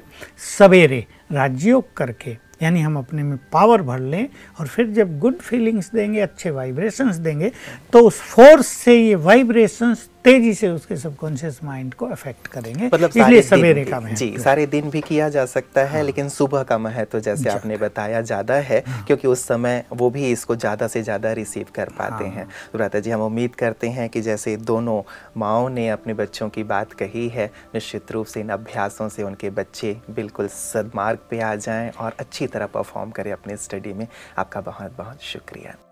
सवेरे 0.57 1.05
राजयोग 1.31 1.93
करके 1.97 2.37
यानी 2.61 2.81
हम 2.81 2.97
अपने 2.97 3.23
में 3.23 3.37
पावर 3.51 3.81
भर 3.81 3.99
लें 3.99 4.27
और 4.59 4.67
फिर 4.67 4.87
जब 4.87 5.19
गुड 5.19 5.37
फीलिंग्स 5.37 5.91
देंगे, 5.91 6.19
अच्छे 6.19 6.49
वाइब्रेशंस 6.49 7.15
देंगे 7.15 7.51
तो 7.93 7.99
उस 7.99 8.21
फोर्स 8.21 8.67
से 8.67 8.95
ये 8.95 9.15
वाइब्रेशंस 9.15 10.09
तेज़ी 10.25 10.53
से 10.53 10.69
उसके 10.69 10.95
सबकॉन्शियस 10.95 11.59
माइंड 11.63 11.93
को 11.93 12.05
अफेक्ट 12.05 12.47
करेंगे 12.47 12.85
मतलब 12.85 13.09
इसलिए 13.09 13.41
सारे 13.41 13.41
दिन 13.41 13.59
सवेरे 13.61 13.81
भी- 13.81 13.89
का 13.91 13.99
महत्व 13.99 14.15
जी 14.15 14.37
सारे 14.37 14.65
दिन 14.65 14.89
भी 14.89 15.01
किया 15.01 15.29
जा 15.29 15.45
सकता 15.45 15.81
है 15.81 15.87
हाँ। 15.87 16.03
लेकिन 16.03 16.29
सुबह 16.29 16.63
का 16.63 16.77
महत्व 16.77 17.11
तो 17.11 17.19
जैसे 17.19 17.49
आपने 17.49 17.77
बताया 17.77 18.21
ज़्यादा 18.21 18.53
है 18.53 18.83
हाँ। 18.87 19.03
क्योंकि 19.05 19.27
उस 19.27 19.45
समय 19.47 19.83
वो 19.93 20.09
भी 20.09 20.31
इसको 20.31 20.55
ज़्यादा 20.55 20.87
से 20.87 21.03
ज़्यादा 21.03 21.31
रिसीव 21.33 21.65
कर 21.75 21.89
पाते 21.89 22.27
हाँ। 22.27 22.35
हैं 22.35 22.89
तो 22.91 22.99
जी 22.99 23.11
हम 23.11 23.21
उम्मीद 23.21 23.55
करते 23.55 23.89
हैं 23.89 24.09
कि 24.09 24.21
जैसे 24.21 24.57
दोनों 24.57 25.01
माओ 25.37 25.67
ने 25.67 25.89
अपने 25.89 26.13
बच्चों 26.13 26.49
की 26.49 26.63
बात 26.63 26.93
कही 26.93 27.27
है 27.29 27.51
निश्चित 27.75 28.11
रूप 28.11 28.25
से 28.25 28.39
इन 28.39 28.49
अभ्यासों 28.49 29.09
से 29.09 29.23
उनके 29.23 29.49
बच्चे 29.49 29.97
बिल्कुल 30.09 30.47
सदमार्ग 30.47 31.19
पे 31.29 31.39
आ 31.41 31.55
जाएँ 31.55 31.91
और 31.91 32.15
अच्छी 32.19 32.47
तरह 32.47 32.65
परफॉर्म 32.65 33.11
करें 33.11 33.31
अपने 33.31 33.57
स्टडी 33.57 33.93
में 33.93 34.07
आपका 34.37 34.61
बहुत 34.61 34.97
बहुत 34.97 35.23
शुक्रिया 35.23 35.90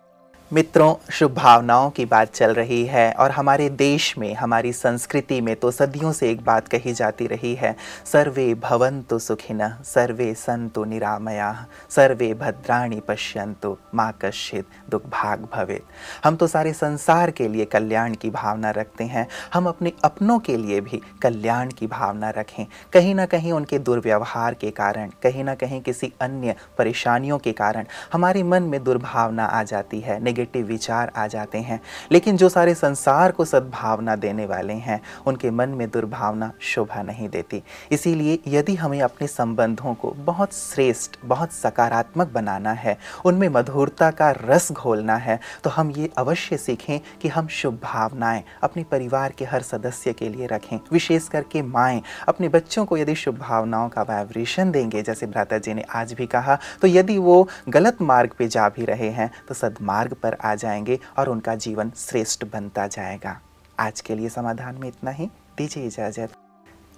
मित्रों 0.52 0.94
शुभ 1.12 1.34
भावनाओं 1.34 1.90
की 1.90 2.04
बात 2.06 2.32
चल 2.34 2.54
रही 2.54 2.86
है 2.86 3.12
और 3.14 3.32
हमारे 3.32 3.70
देश 3.70 4.18
में, 4.18 4.34
हमारी 4.36 4.72
संस्कृति 4.74 5.40
में 5.42 5.56
तो 5.56 5.70
सदियों 5.72 6.12
से 6.12 6.30
एक 6.32 6.42
बात 6.44 6.68
कही 6.68 6.94
जाती 6.94 7.28
रही 7.28 7.54
है, 7.56 7.76
सर्वे 8.06 8.54
भवंतु 8.54 9.20
सुखिनः 9.20 9.76
सर्वे 9.84 10.34
संतु 10.34 10.84
निरामया, 10.84 11.52
सर्वे 11.90 12.34
भद्राणी 12.34 13.00
पश्यंतु 13.00 13.76
माँ 13.96 14.12
कश्चित 14.22 14.66
दुर्भाग 14.92 15.48
भवेत। 15.54 15.84
हम 16.24 16.36
तो 16.36 16.48
सारे 16.48 16.74
संसार 16.74 17.32
के 17.32 17.48
लिए 17.48 17.66
कल्याण 17.66 18.16
की 18.16 18.30
भावना 18.30 18.72
रखते 18.72 19.04
हैं, 19.04 19.28
हम 19.54 19.68
अपने 19.68 19.94
अपनों 20.04 20.40
के 20.40 20.58
लिए 20.58 20.82
भी 20.82 21.02
कल्याण 21.22 21.72
की 21.72 21.88
भावना 21.88 22.30
रखें। 22.30 22.66
कहीं 22.94 23.14
ना 23.16 23.26
कहीं 23.26 23.52
उनके 23.52 23.80
दुर्व्यवहार 23.80 24.54
के 24.54 24.72
कारण, 24.72 25.12
कहीं 25.24 25.44
ना 25.44 25.56
कहीं 25.56 25.82
किसी 25.82 26.12
अन्य 26.22 26.56
परेशानियों 26.78 27.38
के 27.38 27.52
कारण 27.54 27.86
हमारे 28.14 28.44
मन 28.44 28.64
में 28.64 28.84
दुर्भावना 28.84 29.46
आ 29.46 29.64
जाती 29.64 30.00
है 30.00 30.20
नेगेटिव 30.40 30.66
विचार 30.66 31.12
आ 31.16 31.26
जाते 31.28 31.58
हैं। 31.60 31.80
लेकिन 32.12 32.38
जो 32.38 32.50
सारे 32.50 32.74
संसार 32.74 33.32
को 33.32 33.46
सद्भावना 33.46 34.16
देने 34.16 34.46
वाले 34.46 34.74
हैं, 34.76 35.00
उनके 35.28 35.52
मन 35.52 35.70
में 35.70 35.90
दुर्भावना 35.90 36.52
शोभा 36.62 37.02
नहीं 37.02 37.30
देती। 37.30 37.62
इसीलिए 37.92 38.40
यदि 38.48 38.76
हमें 38.76 39.02
अपने 39.02 39.28
संबंधों 39.28 39.94
को 39.94 40.12
बहुत 40.20 40.54
श्रेष्ठ, 40.54 41.18
बहुत 41.26 41.52
सकारात्मक 41.52 42.32
बनाना 42.32 42.72
है, 42.74 42.98
उनमें 43.26 43.48
मधुरता 43.50 44.10
का 44.12 44.32
रस 44.40 44.72
घोलना 44.72 45.16
है 45.18 45.40
तो 45.64 45.70
हम 45.70 45.92
ये 45.92 46.10
अवश्य 46.18 46.58
सीखें 46.58 47.00
कि 47.22 47.28
हम 47.28 47.48
शुभ 47.50 47.80
भावनाएँ 47.84 48.44
अपने 48.64 48.84
परिवार 48.84 49.34
के 49.38 49.46
हर 49.46 49.62
सदस्य 49.62 50.14
के 50.14 50.30
लिए 50.30 50.48
रखें। 50.48 50.80
विशेष 50.92 51.28
करके 51.28 51.62
माएँ, 51.62 52.02
अपने 52.28 52.48
बच्चों 52.50 52.86
को 52.86 52.98
यदि 52.98 53.16
शुभ 53.16 53.38
भावनाओं 53.40 53.90
का 53.90 54.02
वाइब्रेशन 54.02 54.72
देंगे, 54.72 55.02
जैसे 55.02 55.26
भ्राता 55.28 55.58
जी 55.58 55.74
ने 55.74 55.84
आज 55.96 56.14
भी 56.14 56.26
कहा 56.28 56.58
तो 56.82 56.88
यदि 56.88 57.18
वो 57.18 57.48
गलत 57.70 58.02
मार्ग 58.02 58.32
पे 58.38 58.48
जा 58.48 58.68
भी 58.70 58.86
रहे 58.86 59.10
हैं 59.10 59.32
तो 59.48 59.54
सदमार्ग 59.54 60.14
पर 60.30 60.38
आ 60.42 60.56
जाएँगे 60.56 61.00
और 61.20 61.30
उनका 61.30 61.56
जीवन 61.56 61.92
श्रेष्ठ 61.98 62.46
बनता 62.46 62.88
जाएगा। 62.88 63.42
आज 63.80 64.02
के 64.02 64.16
लिए 64.16 64.30
समाधान 64.30 64.76
में 64.76 64.88
इतना 64.88 65.12
ही। 65.12 65.26
दीजिए 65.58 65.88
इजाज़त। 65.88 66.34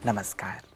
नमस्कार। 0.06 0.71